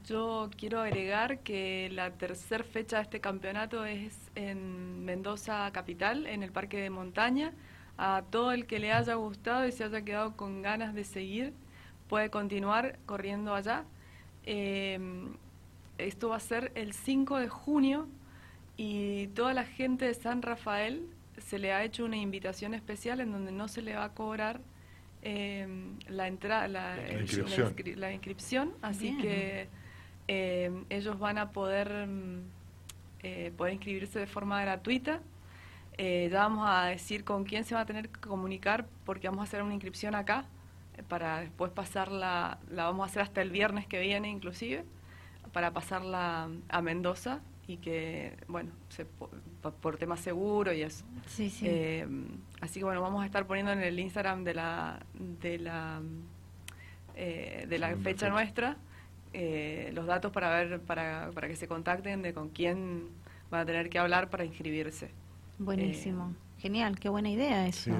Yo 0.07 0.49
quiero 0.57 0.79
agregar 0.79 1.39
que 1.39 1.89
la 1.91 2.11
tercera 2.11 2.63
fecha 2.63 2.97
de 2.97 3.03
este 3.03 3.19
campeonato 3.19 3.85
es 3.85 4.15
en 4.33 5.05
Mendoza 5.05 5.69
Capital, 5.71 6.25
en 6.25 6.41
el 6.41 6.51
Parque 6.51 6.77
de 6.77 6.89
Montaña 6.89 7.53
a 7.99 8.23
todo 8.31 8.53
el 8.53 8.65
que 8.65 8.79
le 8.79 8.93
haya 8.93 9.15
gustado 9.15 9.67
y 9.67 9.73
se 9.73 9.83
haya 9.83 10.01
quedado 10.01 10.37
con 10.37 10.61
ganas 10.61 10.95
de 10.95 11.03
seguir, 11.03 11.53
puede 12.07 12.29
continuar 12.29 12.97
corriendo 13.05 13.53
allá. 13.53 13.83
Em, 14.45 15.33
esto 15.97 16.29
va 16.29 16.37
a 16.37 16.39
ser 16.39 16.71
el 16.75 16.93
5 16.93 17.37
de 17.37 17.49
junio 17.49 18.07
y 18.77 19.27
toda 19.27 19.53
la 19.53 19.65
gente 19.65 20.05
de 20.05 20.13
San 20.13 20.41
Rafael 20.41 21.09
se 21.39 21.59
le 21.59 21.73
ha 21.73 21.83
hecho 21.83 22.05
una 22.05 22.15
invitación 22.15 22.73
especial 22.73 23.19
en 23.19 23.33
donde 23.33 23.51
no 23.51 23.67
se 23.67 23.81
le 23.81 23.95
va 23.95 24.05
a 24.05 24.13
cobrar 24.13 24.61
em, 25.21 25.99
la, 26.07 26.29
entrada, 26.29 26.69
la, 26.69 26.95
inscripción. 28.13 28.73
así 28.81 29.17
que 29.17 29.67
em, 30.29 30.85
ellos 30.89 31.19
van 31.19 31.37
a 31.37 31.51
poder, 31.51 32.07
eh, 33.23 33.51
poder 33.57 33.73
inscribirse 33.73 34.19
de 34.19 34.27
forma 34.27 34.61
gratuita 34.61 35.19
eh, 36.01 36.29
ya 36.31 36.43
vamos 36.43 36.65
a 36.65 36.85
decir 36.85 37.25
con 37.25 37.43
quién 37.43 37.65
se 37.65 37.75
va 37.75 37.81
a 37.81 37.85
tener 37.85 38.07
que 38.07 38.21
comunicar 38.21 38.87
porque 39.05 39.27
vamos 39.27 39.41
a 39.41 39.43
hacer 39.43 39.61
una 39.61 39.73
inscripción 39.73 40.15
acá 40.15 40.45
eh, 40.97 41.03
para 41.05 41.41
después 41.41 41.73
pasarla, 41.73 42.57
la 42.71 42.85
vamos 42.85 43.03
a 43.03 43.07
hacer 43.07 43.21
hasta 43.21 43.41
el 43.41 43.51
viernes 43.51 43.85
que 43.85 43.99
viene 43.99 44.29
inclusive, 44.29 44.85
para 45.51 45.71
pasarla 45.71 46.47
a 46.69 46.81
Mendoza 46.81 47.41
y 47.67 47.75
que, 47.77 48.37
bueno, 48.47 48.71
se, 48.87 49.03
por, 49.03 49.97
tema 49.97 50.15
seguro 50.15 50.71
y 50.71 50.83
eso. 50.83 51.03
Sí, 51.27 51.49
sí. 51.49 51.65
Eh, 51.67 52.07
así 52.61 52.79
que 52.79 52.85
bueno, 52.85 53.01
vamos 53.01 53.21
a 53.21 53.25
estar 53.25 53.45
poniendo 53.45 53.73
en 53.73 53.81
el 53.81 53.99
Instagram 53.99 54.45
de 54.45 54.53
la, 54.53 55.05
de 55.13 55.59
la, 55.59 56.01
de 57.13 57.77
la 57.77 57.97
fecha 57.97 58.29
nuestra 58.29 58.77
los 59.91 60.05
datos 60.05 60.31
para 60.31 60.49
ver, 60.49 60.79
para, 60.79 61.29
para 61.33 61.49
que 61.49 61.57
se 61.57 61.67
contacten 61.67 62.21
de 62.21 62.33
con 62.33 62.47
quién 62.47 63.09
van 63.51 63.59
a 63.59 63.65
tener 63.65 63.89
que 63.89 63.99
hablar 63.99 64.29
para 64.29 64.45
inscribirse. 64.45 65.11
Buenísimo. 65.59 66.31
Eh, 66.31 66.61
Genial, 66.61 66.99
qué 66.99 67.07
buena 67.07 67.29
idea 67.29 67.67
eso, 67.67 67.91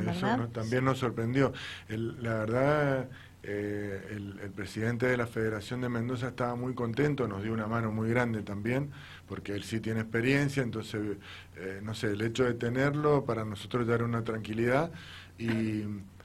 también 0.52 0.84
nos 0.84 0.98
sorprendió. 0.98 1.54
la 1.88 2.34
verdad, 2.34 3.08
eh, 3.42 4.02
el, 4.12 4.52
presidente 4.52 5.06
de 5.06 5.16
la 5.16 5.28
Federación 5.28 5.80
de 5.80 5.88
Mendoza 5.88 6.28
estaba 6.28 6.56
muy 6.56 6.74
contento, 6.74 7.26
nos 7.26 7.42
dio 7.42 7.54
una 7.54 7.68
mano 7.68 7.90
muy 7.94 8.10
grande 8.10 8.42
también, 8.44 8.92
porque 9.28 9.54
él 9.54 9.64
sí 9.64 9.80
tiene 9.80 10.02
experiencia, 10.02 10.62
entonces, 10.62 11.18
eh, 11.56 11.80
no 11.82 11.94
sé, 11.94 12.08
el 12.08 12.22
hecho 12.22 12.44
de 12.44 12.54
tenerlo 12.54 13.24
para 13.24 13.46
nosotros 13.46 13.88
era 13.88 14.04
una 14.04 14.26
tranquilidad 14.26 14.92
y 15.38 15.84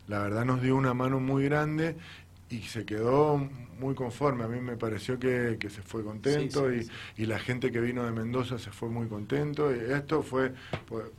la 0.09 0.19
verdad 0.19 0.45
nos 0.45 0.61
dio 0.61 0.75
una 0.75 0.93
mano 0.93 1.21
muy 1.21 1.45
grande 1.45 1.97
y 2.51 2.61
se 2.61 2.85
quedó 2.85 3.39
muy 3.79 3.95
conforme. 3.95 4.45
A 4.45 4.49
mí 4.49 4.61
me 4.61 4.77
pareció 4.77 5.19
que, 5.19 5.59
se 5.61 5.83
fue 5.83 6.05
contento 6.05 6.73
y, 6.73 6.89
y, 7.17 7.27
la 7.27 7.39
gente 7.39 7.73
que 7.73 7.81
vino 7.81 8.05
de 8.05 8.13
Mendoza 8.13 8.59
se 8.59 8.71
fue 8.71 8.89
muy 8.89 9.09
contento. 9.09 9.75
Y 9.75 9.79
esto 9.93 10.23
fue. 10.23 10.53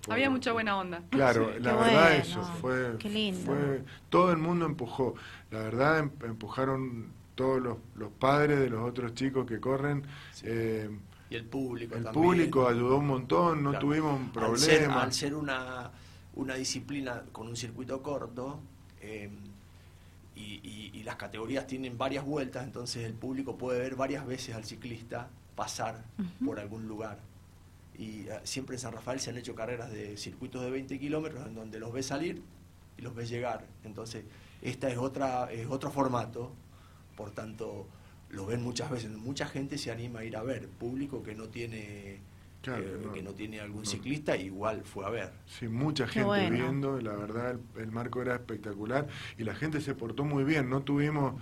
Había 0.10 0.30
mucha 0.30 0.52
buena 0.52 0.78
onda. 0.78 1.02
Claro, 1.10 1.52
la 1.60 1.76
verdad, 1.76 2.16
eso 2.16 2.44
fue, 2.62 2.98
fue. 3.44 3.82
Todo 4.10 4.32
el 4.32 4.38
mundo 4.38 4.66
empujó. 4.66 5.16
La 5.52 5.60
verdad, 5.60 6.00
em, 6.00 6.12
empujaron 6.24 7.12
todos 7.36 7.62
los, 7.62 7.78
los 7.96 8.12
padres 8.12 8.60
de 8.60 8.70
los 8.70 8.88
otros 8.88 9.14
chicos 9.14 9.46
que 9.46 9.60
corren. 9.60 10.04
Eh, 10.44 10.90
y 11.30 11.36
el 11.36 11.46
público. 11.46 11.96
El 11.96 12.06
público 12.06 12.68
ayudó 12.68 12.98
un 12.98 13.08
montón, 13.08 13.64
no 13.64 13.78
tuvimos 13.80 14.30
problemas. 14.32 15.04
Al 15.04 15.12
ser, 15.12 15.34
una, 15.34 15.92
una 16.36 16.56
disciplina 16.56 17.24
con 17.32 17.48
un 17.48 17.56
circuito 17.56 18.02
corto. 18.02 18.62
Eh, 19.02 19.30
y, 20.36 21.04
las 21.06 21.18
categorías 21.18 21.68
tienen 21.68 22.00
varias 22.00 22.26
vueltas, 22.26 22.64
entonces 22.64 23.06
el 23.06 23.14
público 23.14 23.60
puede 23.60 23.78
ver 23.78 23.96
varias 23.96 24.26
veces 24.26 24.56
al 24.56 24.66
ciclista 24.66 25.30
pasar 25.56 26.04
por 26.44 26.60
algún 26.60 26.88
lugar. 26.88 27.20
Y 27.96 28.28
eh, 28.28 28.40
siempre 28.44 28.76
en 28.76 28.80
San 28.80 28.92
Rafael 28.92 29.20
se 29.20 29.30
han 29.30 29.38
hecho 29.38 29.54
carreras 29.54 29.92
de 29.92 30.18
circuitos 30.18 30.64
de 30.64 30.72
20 30.72 31.00
kilómetros 31.00 31.46
en 31.46 31.54
donde 31.54 31.80
los 31.80 31.94
ves 31.94 32.08
salir 32.08 32.42
y 32.98 33.04
los 33.04 33.14
ves 33.14 33.30
llegar. 33.30 33.68
Entonces, 33.84 34.26
esta 34.64 34.90
es 34.90 34.98
otra 34.98 35.52
es 35.52 35.68
otro 35.68 35.92
formato, 35.92 36.52
por 37.16 37.30
tanto, 37.30 37.88
lo 38.30 38.48
ven 38.48 38.64
muchas 38.64 38.90
veces. 38.90 39.12
Mucha 39.12 39.46
gente 39.46 39.78
se 39.78 39.92
anima 39.92 40.22
a 40.22 40.24
ir 40.26 40.36
a 40.36 40.42
ver, 40.42 40.68
público 40.68 41.22
que 41.22 41.36
no 41.36 41.50
tiene 41.50 42.20
eh, 42.68 43.08
que 43.14 43.22
no 43.22 43.32
tiene 43.32 43.60
algún 43.60 43.86
ciclista, 43.86 44.36
igual 44.36 44.84
fue 44.84 45.06
a 45.06 45.10
ver. 45.10 45.32
Sí, 45.46 45.68
mucha 45.68 46.08
gente 46.08 46.50
viendo, 46.50 47.00
la 47.00 47.16
verdad 47.16 47.58
el, 47.78 47.92
marco 47.92 48.22
era 48.22 48.36
espectacular 48.36 49.08
y 49.38 49.44
la 49.44 49.56
gente 49.56 49.82
se 49.82 49.94
portó 49.96 50.24
muy 50.24 50.44
bien, 50.44 50.70
no 50.70 50.82
tuvimos, 50.82 51.42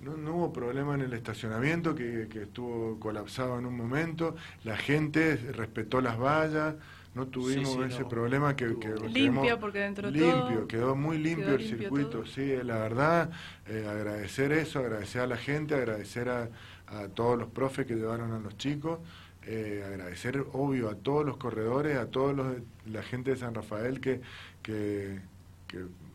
no, 0.00 0.16
no 0.16 0.36
hubo 0.36 0.52
problema 0.52 0.94
en 0.94 1.02
el 1.02 1.12
estacionamiento 1.12 1.94
que, 1.94 2.28
que 2.30 2.42
estuvo 2.42 2.98
colapsado 3.00 3.58
en 3.58 3.66
un 3.66 3.76
momento, 3.76 4.36
la 4.64 4.76
gente 4.76 5.36
respetó 5.36 6.00
las 6.00 6.18
vallas, 6.18 6.74
no 7.14 7.28
tuvimos 7.28 7.78
ese 7.86 8.04
problema 8.04 8.56
que, 8.56 8.76
que 8.78 8.88
limpio 9.08 9.58
porque 9.60 9.78
dentro 9.78 10.10
de 10.10 10.18
limpio 10.18 10.66
quedó 10.66 10.96
muy 10.96 11.18
limpio 11.18 11.54
el 11.54 11.62
circuito 11.62 12.26
sí 12.26 12.56
la 12.62 12.78
verdad 12.78 13.30
eh, 13.68 13.86
agradecer 13.88 14.52
eso 14.52 14.80
agradecer 14.80 15.22
a 15.22 15.26
la 15.28 15.36
gente 15.36 15.74
agradecer 15.74 16.28
a, 16.28 16.48
a 16.86 17.08
todos 17.08 17.38
los 17.38 17.48
profes 17.48 17.86
que 17.86 17.94
llevaron 17.94 18.32
a 18.32 18.40
los 18.40 18.56
chicos 18.56 18.98
eh, 19.46 19.84
agradecer, 19.86 20.44
obvio, 20.52 20.88
a 20.88 20.94
todos 20.94 21.24
los 21.24 21.36
corredores, 21.36 21.98
a 21.98 22.06
todos 22.06 22.34
los, 22.34 22.56
la 22.86 23.02
gente 23.02 23.32
de 23.32 23.36
San 23.36 23.54
Rafael 23.54 24.00
que, 24.00 24.20
que, 24.62 25.20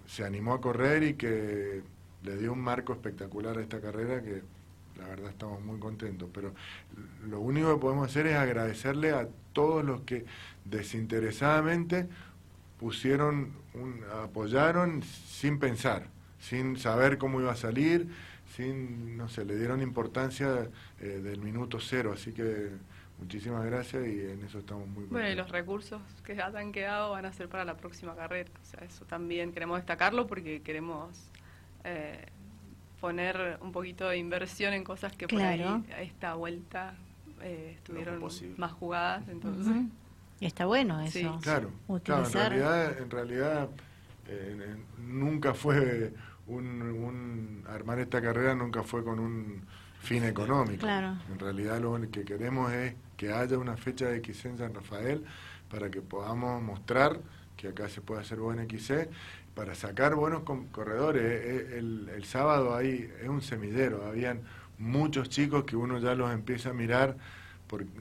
se 0.08 0.26
animó 0.26 0.54
a 0.56 0.62
correr 0.62 1.04
y 1.04 1.14
que 1.14 1.84
le 2.24 2.38
dio 2.38 2.54
un 2.54 2.62
marco 2.62 2.94
espectacular 2.94 3.58
a 3.58 3.62
esta 3.62 3.80
carrera 3.80 4.24
que 4.24 4.42
la 4.98 5.08
verdad 5.08 5.30
estamos 5.30 5.62
muy 5.62 5.78
contentos. 5.80 6.30
Pero 6.34 6.54
lo 7.30 7.40
único 7.40 7.72
que 7.76 7.80
podemos 7.80 8.10
hacer 8.10 8.26
es 8.26 8.36
agradecerle 8.36 9.12
a 9.12 9.28
todos 9.54 9.84
los 9.86 10.02
que 10.02 10.26
desinteresadamente 10.66 12.08
pusieron, 12.80 13.52
un, 13.76 14.02
apoyaron 14.24 15.04
sin 15.04 15.60
pensar, 15.60 16.08
sin 16.40 16.78
saber 16.78 17.18
cómo 17.18 17.42
iba 17.42 17.52
a 17.52 17.56
salir, 17.56 18.08
sin, 18.56 19.18
no 19.18 19.30
sé, 19.30 19.46
le 19.46 19.58
dieron 19.58 19.82
importancia 19.82 20.70
eh, 21.00 21.06
del 21.22 21.42
minuto 21.42 21.80
cero, 21.80 22.14
así 22.16 22.32
que 22.32 22.70
Muchísimas 23.20 23.66
gracias 23.66 24.08
y 24.08 24.22
en 24.22 24.44
eso 24.46 24.60
estamos 24.60 24.88
muy 24.88 25.06
Bueno, 25.06 25.30
y 25.30 25.36
los 25.36 25.50
recursos 25.50 26.02
que 26.24 26.36
ya 26.36 26.52
te 26.52 26.58
han 26.58 26.72
quedado 26.72 27.12
van 27.12 27.26
a 27.26 27.34
ser 27.34 27.50
para 27.50 27.66
la 27.66 27.76
próxima 27.76 28.16
carrera. 28.16 28.50
O 28.62 28.66
sea, 28.66 28.86
eso 28.86 29.06
también 29.06 29.52
queremos 29.52 29.78
destacarlo 29.78 30.26
porque 30.26 30.62
queremos 30.62 31.30
eh, 31.84 32.26
poner 33.02 33.58
un 33.62 33.72
poquito 33.72 34.08
de 34.08 34.18
inversión 34.18 34.74
en 34.74 34.84
cosas 34.84 35.16
que 35.16 35.28
por 35.28 35.42
ahí 35.42 35.62
a 35.62 36.02
esta 36.02 36.36
vuelta 36.36 36.96
eh, 37.42 37.74
estuvieron 37.76 38.24
más 38.58 38.72
jugadas. 38.72 39.28
Entonces. 39.28 39.76
Y 40.40 40.46
está 40.46 40.66
bueno 40.66 41.02
eso. 41.02 41.40
Claro, 41.42 41.72
claro, 42.04 42.26
en 42.26 42.34
realidad, 42.34 42.98
en 43.00 43.10
realidad 43.10 43.70
eh, 44.28 44.78
nunca 44.98 45.54
fue 45.54 46.14
un, 46.48 46.82
un, 46.82 47.64
armar 47.68 48.00
esta 48.00 48.22
carrera 48.22 48.56
nunca 48.56 48.84
fue 48.84 49.04
con 49.04 49.20
un 49.20 49.62
fin 50.00 50.24
económico. 50.24 50.88
En 50.88 51.40
realidad 51.40 51.80
lo 51.80 52.00
que 52.10 52.24
queremos 52.24 52.72
es 52.72 52.96
que 53.20 53.34
haya 53.34 53.58
una 53.58 53.76
fecha 53.76 54.08
de 54.08 54.24
XC 54.24 54.46
en 54.46 54.58
San 54.58 54.74
Rafael 54.74 55.26
para 55.70 55.92
que 55.92 56.02
podamos 56.02 56.64
mostrar 56.64 57.20
que 57.58 57.68
acá 57.68 57.90
se 57.90 58.00
puede 58.00 58.22
hacer 58.22 58.40
buen 58.40 58.66
XC, 58.70 59.10
para 59.54 59.76
sacar 59.76 60.16
buenos 60.16 60.44
corredores. 60.72 61.22
Eh, 61.22 61.68
eh, 61.74 61.80
el, 62.16 62.24
sábado 62.24 62.74
ahí 62.74 63.12
es 63.22 63.28
un 63.28 63.42
semillero, 63.42 64.06
habían 64.06 64.44
muchos 64.78 65.28
chicos 65.28 65.66
que 65.66 65.76
uno 65.76 66.00
ya 66.00 66.16
los 66.16 66.32
empieza 66.32 66.70
a 66.70 66.74
mirar 66.74 67.18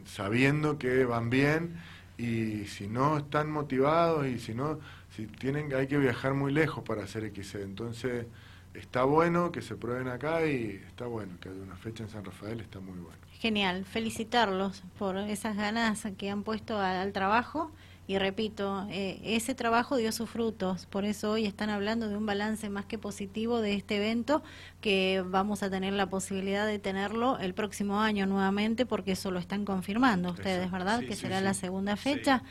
sabiendo 0.06 0.78
que 0.78 1.04
van 1.04 1.30
bien 1.30 1.74
y 2.16 2.66
si 2.66 2.86
no 2.86 3.18
están 3.18 3.50
motivados 3.50 4.24
y 4.28 4.38
si 4.38 4.54
no, 4.54 4.78
si 5.14 5.26
tienen 5.26 5.74
hay 5.74 5.88
que 5.88 5.98
viajar 5.98 6.34
muy 6.34 6.52
lejos 6.52 6.84
para 6.84 7.02
hacer 7.02 7.28
XC. 7.34 7.56
Entonces 7.62 8.26
está 8.72 9.02
bueno 9.02 9.50
que 9.50 9.62
se 9.62 9.74
prueben 9.74 10.06
acá 10.06 10.46
y 10.46 10.80
está 10.86 11.06
bueno 11.06 11.32
que 11.40 11.48
haya 11.48 11.60
una 11.60 11.76
fecha 11.76 12.04
en 12.04 12.08
San 12.08 12.24
Rafael, 12.24 12.60
está 12.60 12.78
muy 12.78 12.98
bueno. 13.00 13.27
Genial, 13.38 13.84
felicitarlos 13.84 14.82
por 14.98 15.16
esas 15.16 15.56
ganas 15.56 16.04
que 16.16 16.28
han 16.28 16.42
puesto 16.42 16.80
al, 16.80 17.12
trabajo. 17.12 17.70
Y 18.08 18.18
repito, 18.18 18.86
eh, 18.90 19.20
ese 19.22 19.54
trabajo 19.54 19.96
dio 19.96 20.10
sus 20.12 20.30
frutos, 20.30 20.86
por 20.86 21.04
eso 21.04 21.32
hoy 21.32 21.44
están 21.44 21.68
hablando 21.68 22.08
de 22.08 22.16
un 22.16 22.24
balance 22.24 22.70
más 22.70 22.86
que 22.86 22.96
positivo 22.96 23.60
de 23.60 23.74
este 23.74 23.96
evento 23.96 24.42
que 24.80 25.22
vamos 25.26 25.62
a 25.62 25.68
tener 25.68 25.92
la 25.92 26.08
posibilidad 26.08 26.66
de 26.66 26.78
tenerlo 26.78 27.38
el 27.38 27.52
próximo 27.52 28.00
año 28.00 28.26
nuevamente 28.26 28.86
porque 28.86 29.12
eso 29.12 29.30
lo 29.30 29.38
están 29.38 29.66
confirmando 29.66 30.30
ustedes, 30.30 30.70
¿verdad? 30.70 31.00
que 31.00 31.14
será 31.16 31.42
la 31.42 31.52
segunda 31.52 31.96
fecha. 31.96 32.42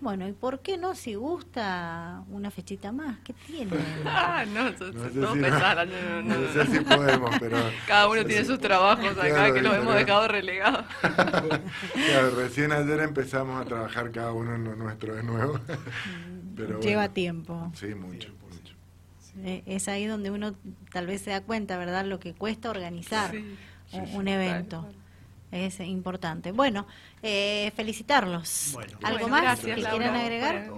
Bueno, 0.00 0.28
¿y 0.28 0.32
por 0.32 0.60
qué 0.60 0.76
no 0.76 0.94
si 0.94 1.14
gusta 1.14 2.24
una 2.28 2.50
fechita 2.50 2.92
más? 2.92 3.18
¿Qué 3.20 3.32
tiene? 3.46 3.70
ah, 4.04 4.44
no, 4.46 4.64
no, 4.64 6.52
sé 6.52 6.66
si, 6.66 6.80
podemos, 6.80 7.30
pero... 7.40 7.56
Cada 7.86 8.08
uno 8.08 8.24
tiene 8.24 8.44
sus 8.44 8.58
trabajos 8.58 9.16
acá 9.16 9.52
que 9.54 9.62
los 9.62 9.74
hemos 9.74 9.94
dejado 9.94 10.28
relegados. 10.28 10.84
claro, 11.00 12.30
recién 12.36 12.72
ayer 12.72 13.00
empezamos 13.00 13.60
a 13.60 13.64
trabajar 13.64 14.10
cada 14.10 14.32
uno 14.32 14.54
en 14.54 14.64
lo 14.64 14.76
nuestro 14.76 15.14
de 15.14 15.22
nuevo. 15.22 15.60
pero 16.56 16.80
Lleva 16.80 17.08
tiempo. 17.08 17.72
Sí, 17.74 17.94
mucho. 17.94 18.28
mucho. 18.28 18.74
Eh, 19.42 19.62
es 19.66 19.88
ahí 19.88 20.06
donde 20.06 20.30
uno 20.30 20.54
tal 20.92 21.06
vez 21.06 21.22
se 21.22 21.30
da 21.30 21.40
cuenta, 21.40 21.78
¿verdad? 21.78 22.04
Lo 22.04 22.20
que 22.20 22.34
cuesta 22.34 22.68
organizar 22.68 23.32
un, 23.92 24.28
evento 24.28 24.86
es 25.54 25.78
importante. 25.80 26.52
Bueno, 26.52 26.86
eh, 27.22 27.72
felicitarlos. 27.76 28.76
¿Algo 29.02 29.28
más 29.28 29.60
que 29.60 29.74
quieran 29.74 30.14
agregar? 30.16 30.70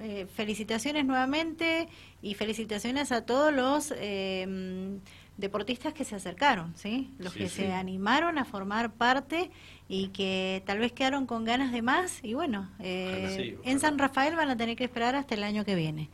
Eh, 0.00 0.26
felicitaciones 0.34 1.04
nuevamente 1.04 1.88
y 2.22 2.34
felicitaciones 2.34 3.10
a 3.10 3.26
todos 3.26 3.52
los 3.52 3.92
eh, 3.96 4.98
deportistas 5.36 5.92
que 5.92 6.04
se 6.04 6.14
acercaron, 6.14 6.74
¿sí? 6.76 7.12
Los 7.18 7.34
que 7.34 7.48
se 7.48 7.72
animaron 7.72 8.38
a 8.38 8.44
formar 8.44 8.92
parte 8.92 9.50
y 9.88 10.08
que 10.08 10.62
tal 10.64 10.78
vez 10.78 10.92
quedaron 10.92 11.26
con 11.26 11.44
ganas 11.44 11.72
de 11.72 11.82
más 11.82 12.20
y 12.22 12.34
bueno, 12.34 12.70
eh, 12.78 13.58
en 13.64 13.80
San 13.80 13.98
Rafael 13.98 14.36
van 14.36 14.48
a 14.48 14.56
tener 14.56 14.76
que 14.76 14.84
esperar 14.84 15.16
hasta 15.16 15.34
el 15.34 15.42
año 15.42 15.64
que 15.64 15.74
viene. 15.74 16.08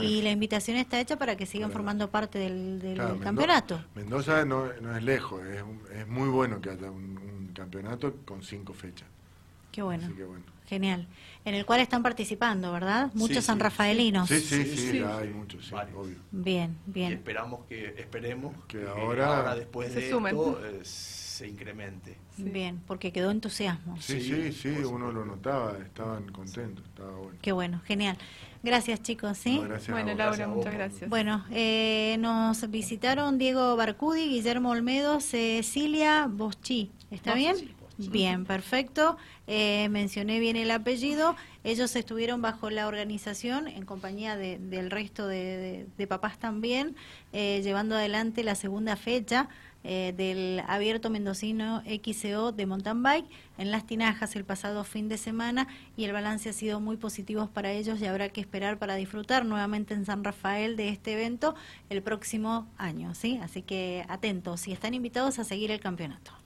Y 0.00 0.22
la 0.22 0.30
invitación 0.30 0.76
está 0.76 1.00
hecha 1.00 1.16
para 1.16 1.36
que 1.36 1.46
sigan 1.46 1.70
formando 1.70 2.10
parte 2.10 2.38
del, 2.38 2.98
campeonato. 3.22 3.82
Mendoza 3.94 4.44
no, 4.44 4.66
es 4.70 5.02
lejos, 5.02 5.42
es, 5.46 6.06
muy 6.08 6.28
bueno 6.28 6.60
que 6.60 6.70
haya 6.70 6.90
un, 6.90 7.14
campeonato 7.54 8.16
con 8.24 8.42
cinco 8.42 8.74
fechas. 8.74 9.06
Qué 9.70 9.80
bueno. 9.80 10.08
Genial. 10.66 11.06
En 11.44 11.54
el 11.54 11.66
cual 11.66 11.80
están 11.80 12.02
participando, 12.02 12.72
¿verdad? 12.72 13.10
Muchos 13.14 13.44
sanrafaelinos. 13.44 14.28
Sí, 14.28 14.40
sí, 14.40 14.64
sí, 14.64 14.98
hay 14.98 15.28
muchos, 15.28 15.70
obvio. 15.72 16.16
Bien, 16.30 16.78
bien. 16.86 17.10
Y 17.10 17.14
esperamos 17.14 17.66
que, 17.68 17.94
esperemos 17.98 18.54
que, 18.66 18.86
ahora, 18.86 19.54
después 19.54 19.94
de 19.94 20.06
esto, 20.06 20.58
se 20.82 21.48
incremente. 21.48 22.16
Bien, 22.36 22.80
porque 22.86 23.12
quedó 23.12 23.30
entusiasmo. 23.30 24.00
Sí, 24.00 24.20
sí, 24.20 24.52
sí, 24.52 24.68
uno 24.68 25.12
lo 25.12 25.24
notaba, 25.24 25.76
estaban 25.84 26.30
contentos, 26.32 26.84
estaba 26.86 27.10
bueno. 27.16 27.38
Qué 27.42 27.52
bueno, 27.52 27.80
genial. 27.84 28.16
Gracias 28.62 29.02
chicos, 29.02 29.36
¿sí? 29.36 29.60
bueno, 29.90 30.14
Laura, 30.14 30.48
muchas 30.48 30.72
gracias. 30.72 31.10
Bueno, 31.10 31.44
eh, 31.50 32.16
nos 32.20 32.70
visitaron 32.70 33.36
Diego 33.36 33.76
Barcudi, 33.76 34.28
Guillermo 34.28 34.70
Olmedo, 34.70 35.20
Cecilia 35.20 36.26
Boschi. 36.30 36.90
¿Está 37.10 37.34
bien? 37.34 37.73
Bien, 37.96 38.44
perfecto. 38.44 39.16
Eh, 39.46 39.88
mencioné 39.90 40.40
bien 40.40 40.56
el 40.56 40.70
apellido. 40.70 41.36
Ellos 41.62 41.94
estuvieron 41.96 42.42
bajo 42.42 42.70
la 42.70 42.86
organización, 42.86 43.68
en 43.68 43.84
compañía 43.84 44.36
del 44.36 44.90
resto 44.90 45.26
de, 45.28 45.86
papás 46.08 46.38
también, 46.38 46.96
eh, 47.32 47.60
llevando 47.62 47.94
adelante 47.94 48.42
la 48.42 48.54
segunda 48.54 48.96
fecha 48.96 49.48
eh, 49.86 50.14
del 50.16 50.62
abierto 50.66 51.10
mendocino 51.10 51.82
XCO 51.82 52.52
de 52.52 52.64
mountain 52.64 53.02
bike 53.02 53.26
en 53.58 53.70
Las 53.70 53.86
Tinajas 53.86 54.34
el 54.34 54.44
pasado 54.44 54.82
fin 54.82 55.10
de 55.10 55.18
semana 55.18 55.68
y 55.94 56.04
el 56.04 56.12
balance 56.12 56.48
ha 56.48 56.54
sido 56.54 56.80
muy 56.80 56.96
positivo 56.96 57.50
para 57.52 57.70
ellos 57.70 58.00
y 58.00 58.06
habrá 58.06 58.30
que 58.30 58.40
esperar 58.40 58.78
para 58.78 58.94
disfrutar 58.94 59.44
nuevamente 59.44 59.92
en 59.92 60.06
San 60.06 60.24
Rafael 60.24 60.76
de 60.76 60.88
este 60.88 61.12
evento 61.12 61.54
el 61.90 62.02
próximo 62.02 62.66
año, 62.78 63.14
¿sí? 63.14 63.38
Así 63.42 63.60
que 63.60 64.06
atentos 64.08 64.66
y 64.68 64.72
están 64.72 64.94
invitados 64.94 65.38
a 65.38 65.44
seguir 65.44 65.70
el 65.70 65.80
campeonato. 65.80 66.43